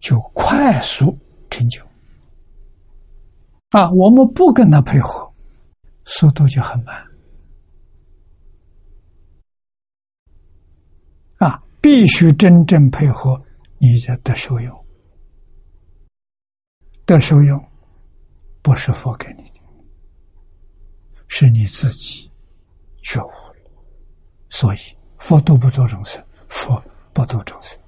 [0.00, 1.16] 就快速
[1.50, 1.80] 成就。
[3.68, 5.30] 啊，我们不跟他配合，
[6.06, 7.06] 速度就很慢。
[11.36, 13.38] 啊，必须真正配合，
[13.76, 14.86] 你才得受用。
[17.04, 17.62] 得受用，
[18.62, 19.60] 不是佛给你的，
[21.28, 22.30] 是你自己
[23.02, 23.30] 觉悟。
[24.58, 24.78] 所以，
[25.18, 27.78] 佛度不度众生，佛不度众生。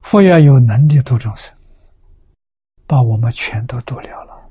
[0.00, 1.56] 佛要有能力度众生，
[2.84, 4.50] 把我们全都度了了，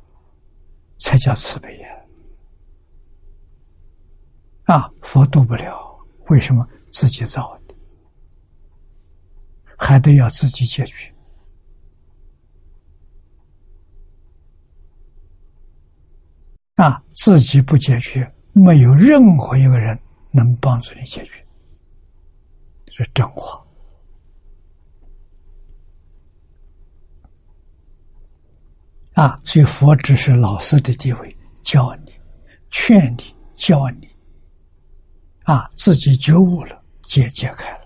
[0.98, 1.90] 才叫慈悲呀！
[4.68, 6.00] 啊，佛度不了，
[6.30, 7.76] 为什么自己造的？
[9.78, 11.14] 还得要自己解决。
[16.76, 20.00] 啊，自己不解决，没有任何一个人。
[20.36, 21.48] 能帮助你解决，
[22.88, 23.66] 是真话
[29.14, 29.40] 啊！
[29.46, 32.12] 所以佛只是老师的地位，教你、
[32.70, 34.10] 劝你、教你
[35.46, 37.86] 啊，自己觉悟了，解解开了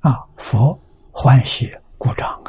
[0.00, 0.28] 啊！
[0.36, 0.78] 佛
[1.10, 2.41] 欢喜鼓掌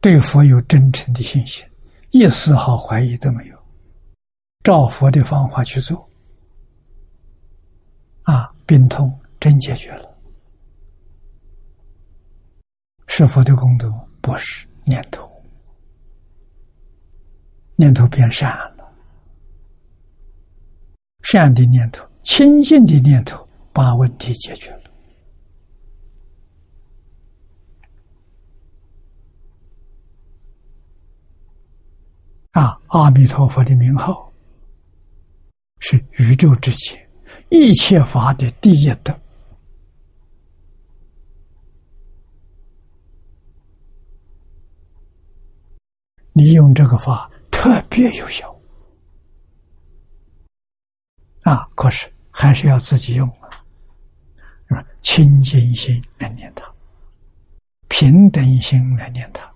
[0.00, 1.62] 对佛有真诚的信心，
[2.10, 3.58] 一丝毫怀疑都没有，
[4.64, 6.08] 照佛的方法去做，
[8.22, 10.08] 啊，病痛真解决了，
[13.08, 15.30] 是佛的功德，不是念头，
[17.76, 18.92] 念头变善了，
[21.22, 24.79] 善的念头、清净的念头，把问题解决了。
[32.52, 34.32] 啊，阿弥陀佛的名号
[35.78, 37.08] 是宇宙之前
[37.48, 39.16] 一切法的第一德。
[46.32, 48.56] 你用这个法特别有效
[51.42, 51.68] 啊！
[51.74, 53.50] 可是还是要自己用啊，
[54.68, 54.84] 是吧？
[55.02, 56.64] 清净心来念它，
[57.88, 59.48] 平等心来念它，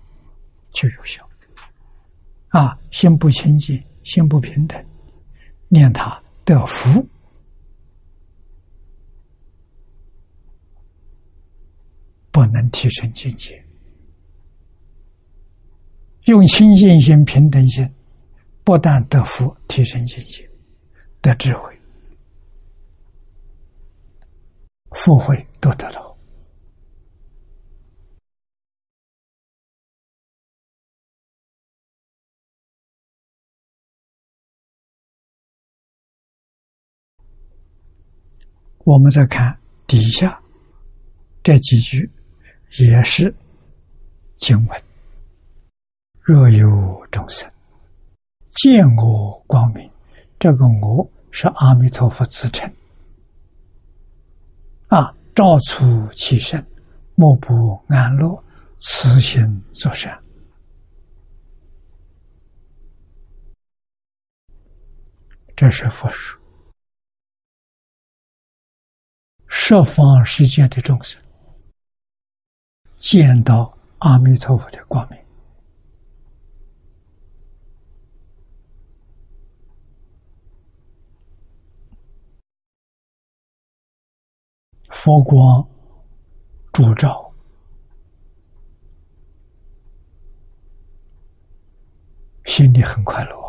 [0.71, 1.24] 就有效。
[2.55, 4.81] 啊，心不清净，心不平等，
[5.67, 7.05] 念他得福，
[12.31, 13.61] 不能提升境界。
[16.27, 17.93] 用清净心、平等心，
[18.63, 20.49] 不但得福、提升境界，
[21.21, 21.77] 得智慧、
[24.91, 26.04] 富慧都得到。
[38.85, 39.57] 我们再看
[39.87, 40.39] 底下
[41.41, 42.07] 这几句，
[42.77, 43.33] 也是
[44.37, 44.83] 经文。
[46.21, 47.51] 若有众生
[48.51, 49.89] 见我光明，
[50.37, 52.71] 这个“我”是阿弥陀佛自称。
[54.89, 56.63] 啊，照出其身，
[57.15, 58.43] 莫不安乐，
[58.77, 60.15] 慈心作善。
[65.55, 66.39] 这是佛说。
[69.57, 71.19] 十方世界的众生
[72.97, 75.19] 见到阿弥陀佛的光明，
[84.89, 85.67] 佛光
[86.71, 87.33] 烛照，
[92.43, 93.44] 心里很快乐。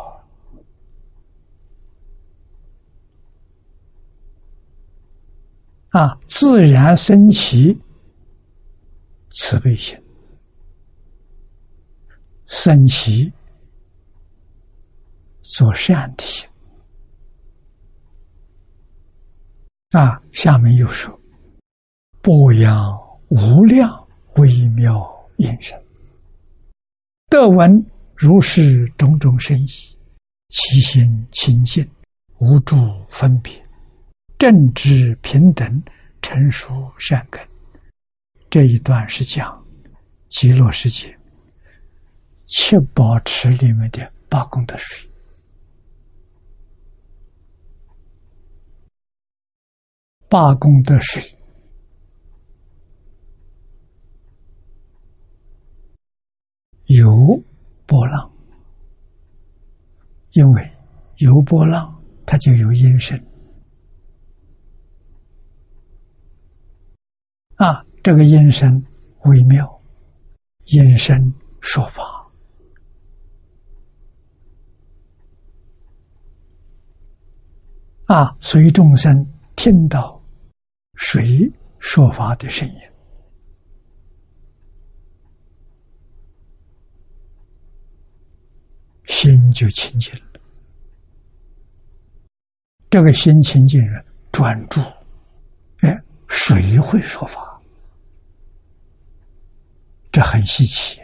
[5.97, 7.75] 啊，自然升起
[9.31, 9.99] 慈悲心，
[12.45, 13.33] 升起
[15.41, 16.47] 做善的心。
[19.89, 21.19] 啊，下面又说
[22.21, 22.95] ：“不养
[23.29, 25.03] 无量微妙
[25.37, 25.75] 音声，
[27.27, 27.83] 得闻
[28.13, 29.97] 如是种种声意，
[30.49, 31.89] 其心清净，
[32.37, 32.75] 无诸
[33.09, 33.51] 分别。”
[34.37, 35.83] 正知平等，
[36.21, 37.41] 成熟善根。
[38.49, 39.65] 这一段是讲
[40.27, 41.17] 极乐世界
[42.45, 45.09] 七宝池里面的八功德水。
[50.29, 51.35] 八功德水
[56.85, 57.41] 有
[57.85, 58.31] 波浪，
[60.33, 60.71] 因为
[61.17, 63.19] 有波浪，它就有音声。
[67.57, 68.83] 啊，这个音声
[69.25, 69.81] 微妙，
[70.65, 72.03] 音声说法
[78.05, 80.21] 啊，随众生听到
[80.95, 82.75] 谁说法的声音，
[89.05, 90.39] 心就清净了。
[92.89, 94.79] 这个心清净了专注，
[96.37, 97.59] 谁会说法？
[100.11, 101.01] 这很稀奇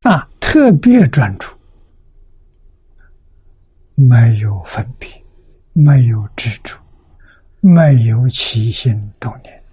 [0.00, 0.26] 啊！
[0.40, 1.54] 特别专注，
[3.94, 5.08] 没有分别，
[5.74, 6.76] 没有执着，
[7.60, 9.64] 没有起心动念，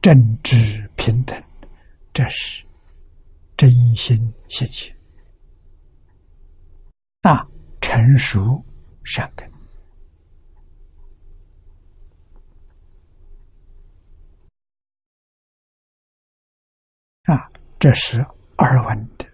[0.00, 1.42] 正知平等，
[2.14, 2.64] 这是
[3.56, 4.94] 真心谢切
[7.22, 7.49] 啊！
[7.80, 8.64] 成熟
[9.04, 9.50] 善根。
[17.24, 18.20] 啊，这是
[18.58, 19.26] 耳闻的，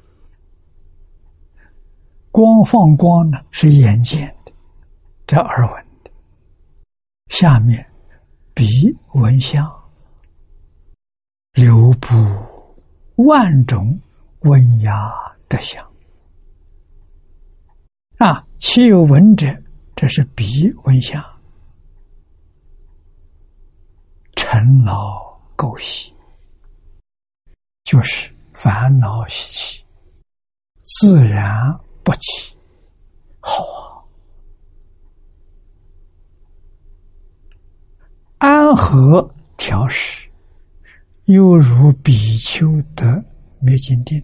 [2.31, 4.53] 光放光呢是眼见的，
[5.27, 6.11] 这耳闻的。
[7.29, 7.91] 下面
[8.53, 8.67] 鼻
[9.15, 9.65] 闻香，
[11.53, 12.09] 流布
[13.17, 13.99] 万种
[14.41, 15.11] 闻雅
[15.49, 15.83] 的香。
[18.19, 19.47] 啊，其有闻者，
[19.95, 21.23] 这是鼻闻香，
[24.35, 26.13] 尘劳垢习。
[27.85, 29.85] 就是烦恼习气，
[30.83, 32.57] 自然不起，
[33.39, 34.03] 好啊！
[38.39, 40.29] 安和调适，
[41.27, 43.25] 犹如比丘的
[43.61, 44.21] 灭尽定。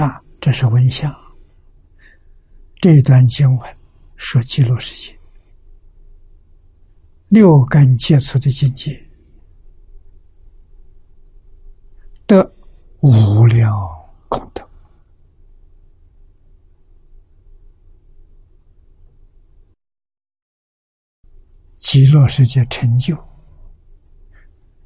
[0.00, 1.12] 啊，这是文相。
[2.80, 3.76] 这段经文
[4.16, 5.18] 说记录世界。
[7.28, 9.06] 六根接触的境界，
[12.26, 12.54] 得
[13.00, 13.70] 无量
[14.28, 14.66] 功德。
[21.76, 23.14] 极乐世界成就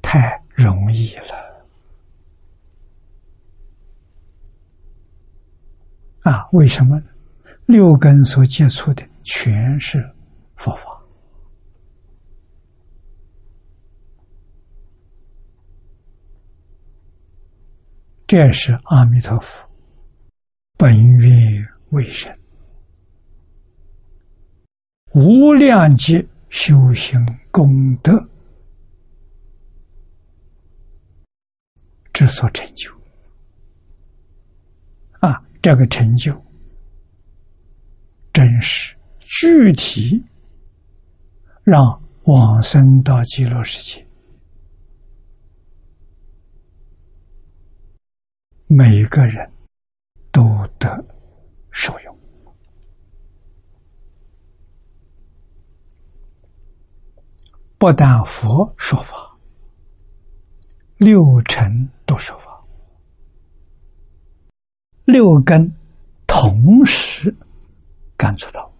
[0.01, 1.52] 太容易了
[6.23, 6.49] 啊！
[6.53, 7.05] 为什么呢？
[7.65, 10.03] 六根所接触的全是
[10.55, 10.85] 佛法，
[18.27, 19.69] 这是阿弥陀佛
[20.77, 22.37] 本愿为神，
[25.13, 27.19] 无量劫修行
[27.51, 28.11] 功德
[32.11, 32.91] 之所成就。
[35.63, 36.39] 这个成就。
[38.33, 40.21] 真实具体，
[41.63, 44.05] 让往生到极乐世界，
[48.67, 49.49] 每个人
[50.31, 50.43] 都
[50.79, 50.89] 得
[51.71, 52.19] 受用。
[57.77, 59.37] 不但佛说法，
[60.97, 62.52] 六尘都说法，
[65.05, 65.71] 六根
[66.27, 67.33] 同时。
[68.15, 68.71] 感触到，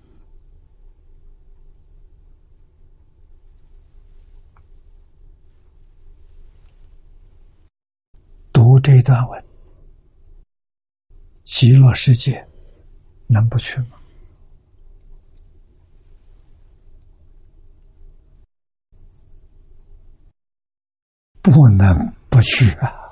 [8.53, 9.43] 读这段文，
[11.43, 12.47] 极乐世界
[13.27, 13.97] 能不去吗？
[21.41, 23.02] 不能不去啊！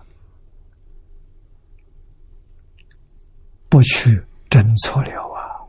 [3.72, 5.64] 不去真错了啊。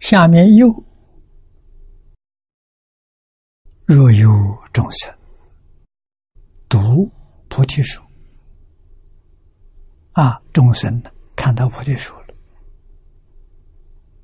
[0.00, 0.66] 下面又。
[3.86, 4.28] 若有
[4.72, 5.14] 众生。
[6.68, 7.08] 读
[7.48, 8.02] 菩提树
[10.12, 11.00] 啊，众生
[11.36, 12.34] 看到菩提树了，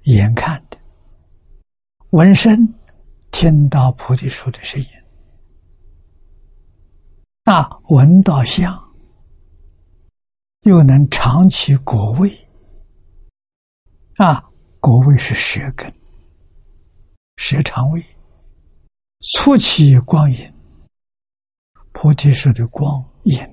[0.03, 0.79] 眼看的
[2.11, 2.75] 闻声
[3.33, 4.89] 听到菩提树的声音。
[7.47, 8.77] 啊，闻到香
[10.63, 12.49] 又能尝其果味
[14.17, 14.45] 啊。
[14.81, 15.93] 果味是舌根，
[17.37, 18.05] 舌肠胃，
[19.33, 20.53] 初起光影，
[21.93, 23.49] 菩提树的光影，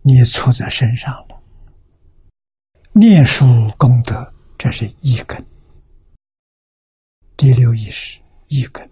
[0.00, 1.42] 你出在身上了。
[2.92, 3.44] 念书
[3.78, 5.42] 功德，这是一根，
[7.36, 8.88] 第六意识一根，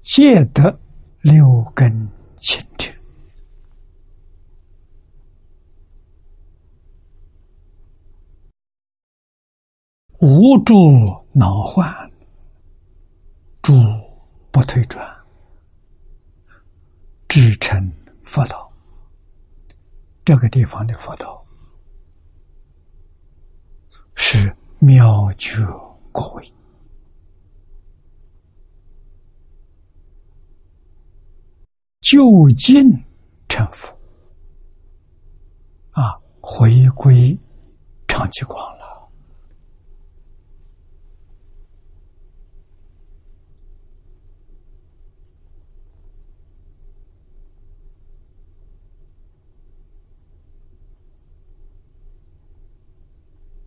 [0.00, 0.80] 戒得
[1.20, 2.08] 六根
[2.38, 2.92] 清净。
[10.18, 10.74] 无助
[11.32, 12.10] 恼患，
[13.62, 13.72] 住
[14.50, 15.06] 不退转，
[17.28, 17.78] 至成
[18.22, 18.70] 佛道。
[20.24, 21.44] 这个地方的佛道
[24.14, 25.62] 是妙觉
[26.12, 26.52] 各位，
[32.00, 32.92] 就近
[33.48, 33.96] 成佛
[35.92, 37.38] 啊，回归
[38.08, 39.10] 长期光了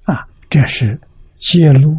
[0.04, 0.28] 啊。
[0.50, 1.00] 这是
[1.36, 1.98] 揭露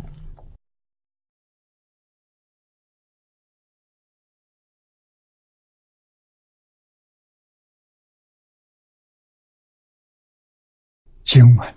[11.34, 11.74] 经文，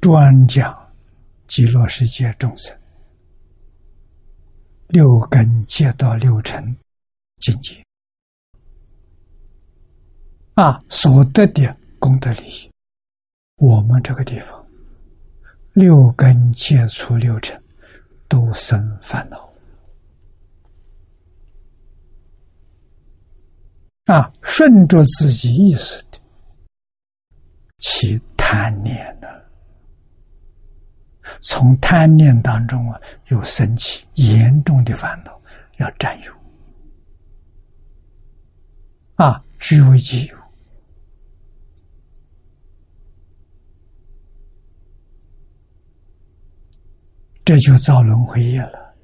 [0.00, 0.72] 专讲
[1.48, 2.72] 极乐世界众生
[4.86, 6.64] 六根接到六尘
[7.38, 7.84] 境界
[10.54, 12.70] 啊所得的功德利益。
[13.56, 14.64] 我们这个地方，
[15.72, 17.60] 六根接触六尘，
[18.28, 19.52] 都生烦恼
[24.04, 24.32] 啊！
[24.40, 26.00] 顺着自己意识，
[27.84, 29.28] 起贪念呢，
[31.42, 32.98] 从贪念当中啊，
[33.28, 35.38] 又升起严重的烦恼，
[35.76, 36.32] 要占有
[39.16, 40.36] 啊，据为己有。
[47.44, 48.94] 这就造轮回业了，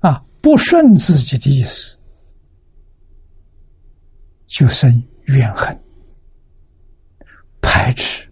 [0.00, 0.22] 啊！
[0.42, 1.98] 不顺自己的意思，
[4.46, 4.92] 就生
[5.24, 5.74] 怨恨、
[7.66, 8.24] 排斥，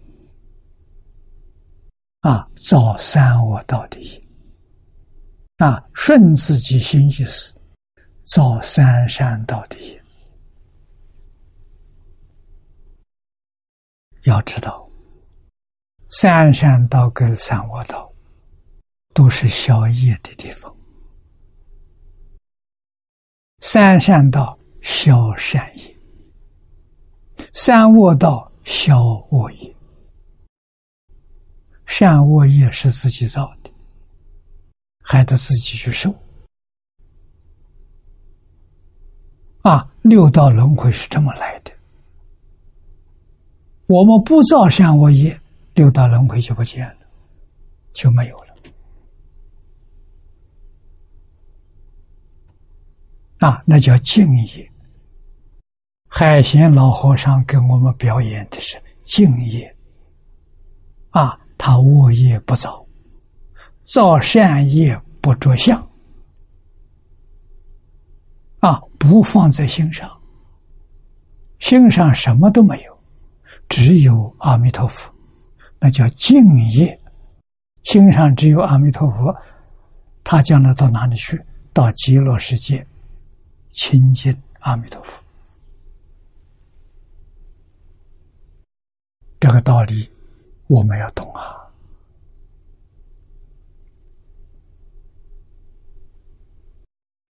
[2.21, 4.23] 啊，造三恶道的；
[5.57, 7.53] 啊，顺自己心意思，
[8.23, 9.75] 造三善道的。
[14.23, 14.89] 要知道。
[16.09, 18.09] 三善道跟三恶道
[19.13, 20.73] 都是消业的地方。
[23.59, 25.93] 三善道消善业，
[27.53, 29.73] 三恶道消恶业。
[31.85, 33.71] 善恶业是自己造的，
[35.01, 36.13] 还得自己去受。
[39.61, 41.71] 啊，六道轮回是这么来的。
[43.87, 45.39] 我们不造善恶业，
[45.75, 47.07] 六道轮回就不见了，
[47.93, 48.55] 就没有了。
[53.39, 54.71] 啊，那叫敬业。
[56.17, 59.75] 海贤老和尚给我们表演的是敬业。
[61.09, 62.85] 啊，他恶业不造，
[63.83, 65.77] 造善业不着相。
[68.59, 70.09] 啊，不放在心上，
[71.59, 72.97] 心上什么都没有，
[73.67, 75.13] 只有阿弥陀佛，
[75.79, 76.97] 那叫敬业。
[77.83, 79.35] 心上只有阿弥陀佛，
[80.23, 81.37] 他将来到哪里去？
[81.73, 82.87] 到极乐世界。
[83.67, 85.21] 亲近阿弥陀佛，
[89.45, 90.09] 这个道理
[90.65, 91.53] 我们要懂啊！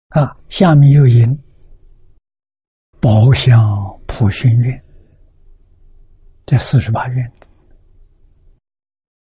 [0.09, 1.41] 啊，下面又引
[2.99, 4.83] 宝相普熏愿，
[6.45, 7.31] 这四十八愿，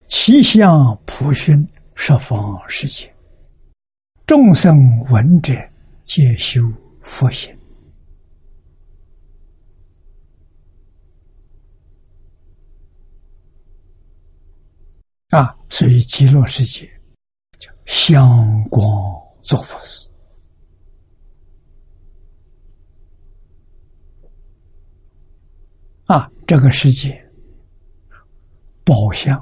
[0.07, 1.63] 其相普熏
[1.93, 3.13] 十方世界，
[4.25, 5.53] 众生闻者
[6.03, 6.63] 皆修。
[7.03, 7.55] 佛性
[15.29, 16.89] 啊，所以极乐世界
[17.57, 18.91] 叫香光
[19.41, 20.09] 作佛寺
[26.05, 27.23] 啊，这个世界
[28.83, 29.39] 宝相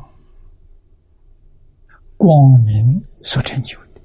[2.18, 4.02] 光明所成就的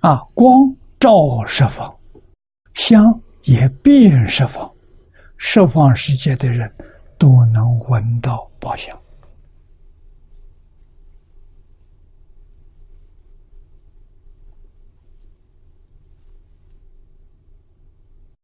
[0.00, 0.74] 啊，光。
[1.02, 1.10] 照
[1.44, 1.92] 十方，
[2.74, 4.72] 香也遍十方，
[5.36, 6.72] 十方世界的人
[7.18, 8.96] 都能闻到宝香。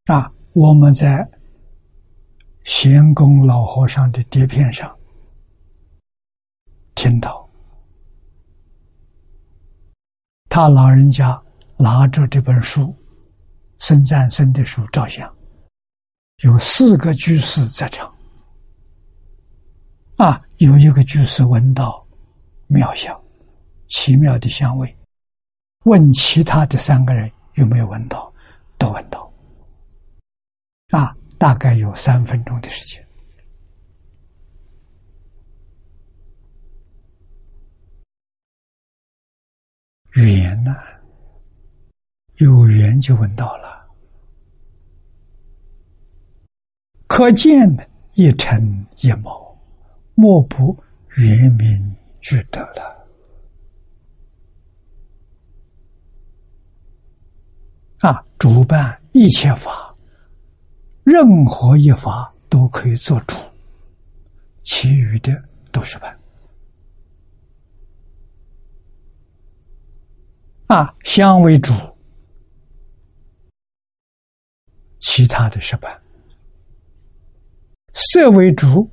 [0.09, 1.27] 啊，我们在
[2.65, 4.95] 贤公老和尚的碟片上
[6.95, 7.49] 听到，
[10.49, 11.41] 他老人家。
[11.81, 12.93] 拿着这本书，
[13.79, 15.33] 孙赞生的书照相，
[16.43, 18.13] 有四个居士在场。
[20.17, 22.05] 啊，有一个居士闻到
[22.67, 23.17] 妙香，
[23.87, 24.93] 奇妙的香味，
[25.85, 28.33] 问其他的三个人有没有闻到，
[28.77, 29.28] 都闻到。
[30.89, 33.07] 啊，大概有三分钟的时间。
[40.15, 40.73] 缘呢？
[42.37, 43.87] 有缘就闻到了，
[47.07, 47.69] 可见
[48.15, 49.57] 一尘一毛，
[50.15, 50.77] 莫不
[51.17, 53.07] 圆明具得了。
[57.99, 59.88] 啊，主办一切法，
[61.11, 63.35] 任何一法都可以做主，
[64.63, 65.33] 其余的
[65.73, 66.15] 都是伴。
[70.67, 71.73] 啊，相为主。
[74.99, 75.99] 其他的是伴，
[77.95, 78.91] 色为主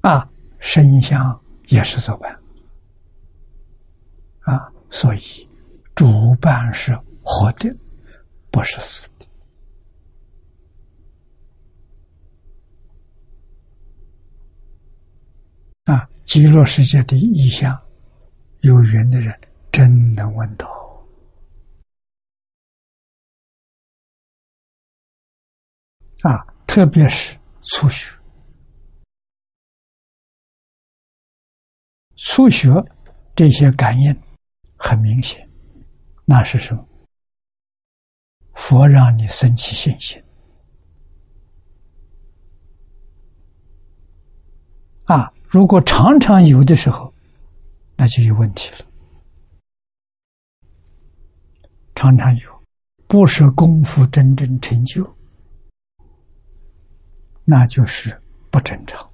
[0.00, 0.26] 啊，
[0.58, 2.32] 声香也是作伴
[4.40, 5.20] 啊，所以
[5.94, 7.76] 主伴是活的，
[8.50, 9.06] 不是死
[15.92, 16.08] 啊。
[16.28, 17.74] 极乐世界的意象，
[18.60, 19.32] 有缘的人
[19.72, 20.68] 真能闻到。
[26.20, 28.14] 啊，特别是初学，
[32.16, 32.68] 初学
[33.34, 34.14] 这些感应
[34.76, 35.48] 很明显，
[36.26, 36.86] 那是什么？
[38.52, 40.22] 佛让你升起信心
[45.04, 45.32] 啊！
[45.48, 47.12] 如果常常有的时候，
[47.96, 48.78] 那就有问题了。
[51.94, 52.62] 常常有，
[53.06, 55.16] 不是功夫真正成就。
[57.44, 58.20] 那就是
[58.50, 59.10] 不正常。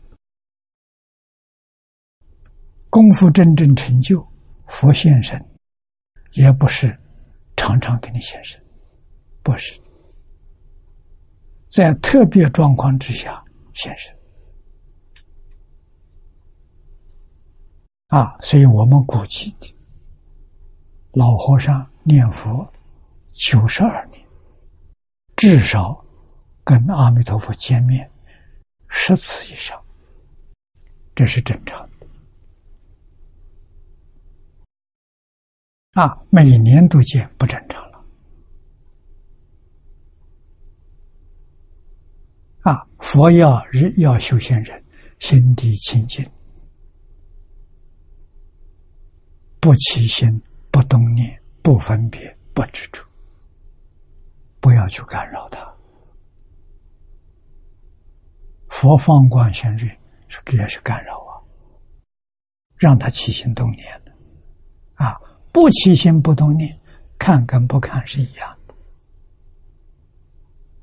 [2.91, 4.27] 功夫真正成就，
[4.67, 5.41] 佛现身，
[6.33, 6.99] 也不是
[7.55, 8.61] 常常给你现身，
[9.41, 9.81] 不是，
[11.69, 13.43] 在特别状况之下
[13.73, 14.13] 现身。
[18.15, 19.53] 啊，所以我们估计
[21.15, 22.65] 老和尚念佛
[23.33, 24.25] 九十二年，
[25.35, 26.01] 至少
[26.63, 28.09] 跟阿弥陀佛见面
[28.87, 29.77] 十次以上，
[31.13, 32.07] 这是正常的。
[36.01, 38.05] 啊，每年都见不正常了。
[42.61, 44.85] 啊，佛要日要修仙人
[45.19, 46.25] 心地清净，
[49.65, 50.29] 不起心，
[50.71, 52.21] 不动念，不分别，
[52.53, 53.03] 不执着，
[54.61, 55.75] 不要去干扰他。
[58.69, 59.89] 佛放光显瑞
[60.29, 61.41] 是也是干扰啊，
[62.77, 64.13] 让他起心动念的，
[64.97, 65.19] 啊。
[65.51, 66.79] 不起心不动念，
[67.19, 68.75] 看跟不看是一样的。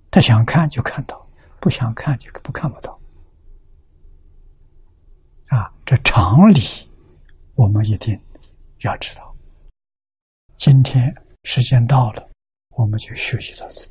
[0.09, 1.23] 他想看就看到，
[1.59, 2.99] 不想看就不看不到。
[5.49, 6.61] 啊，这常理
[7.53, 8.19] 我们一定
[8.83, 9.35] 要知道。
[10.57, 11.13] 今天
[11.43, 12.29] 时间到了，
[12.75, 13.89] 我们就学习到此。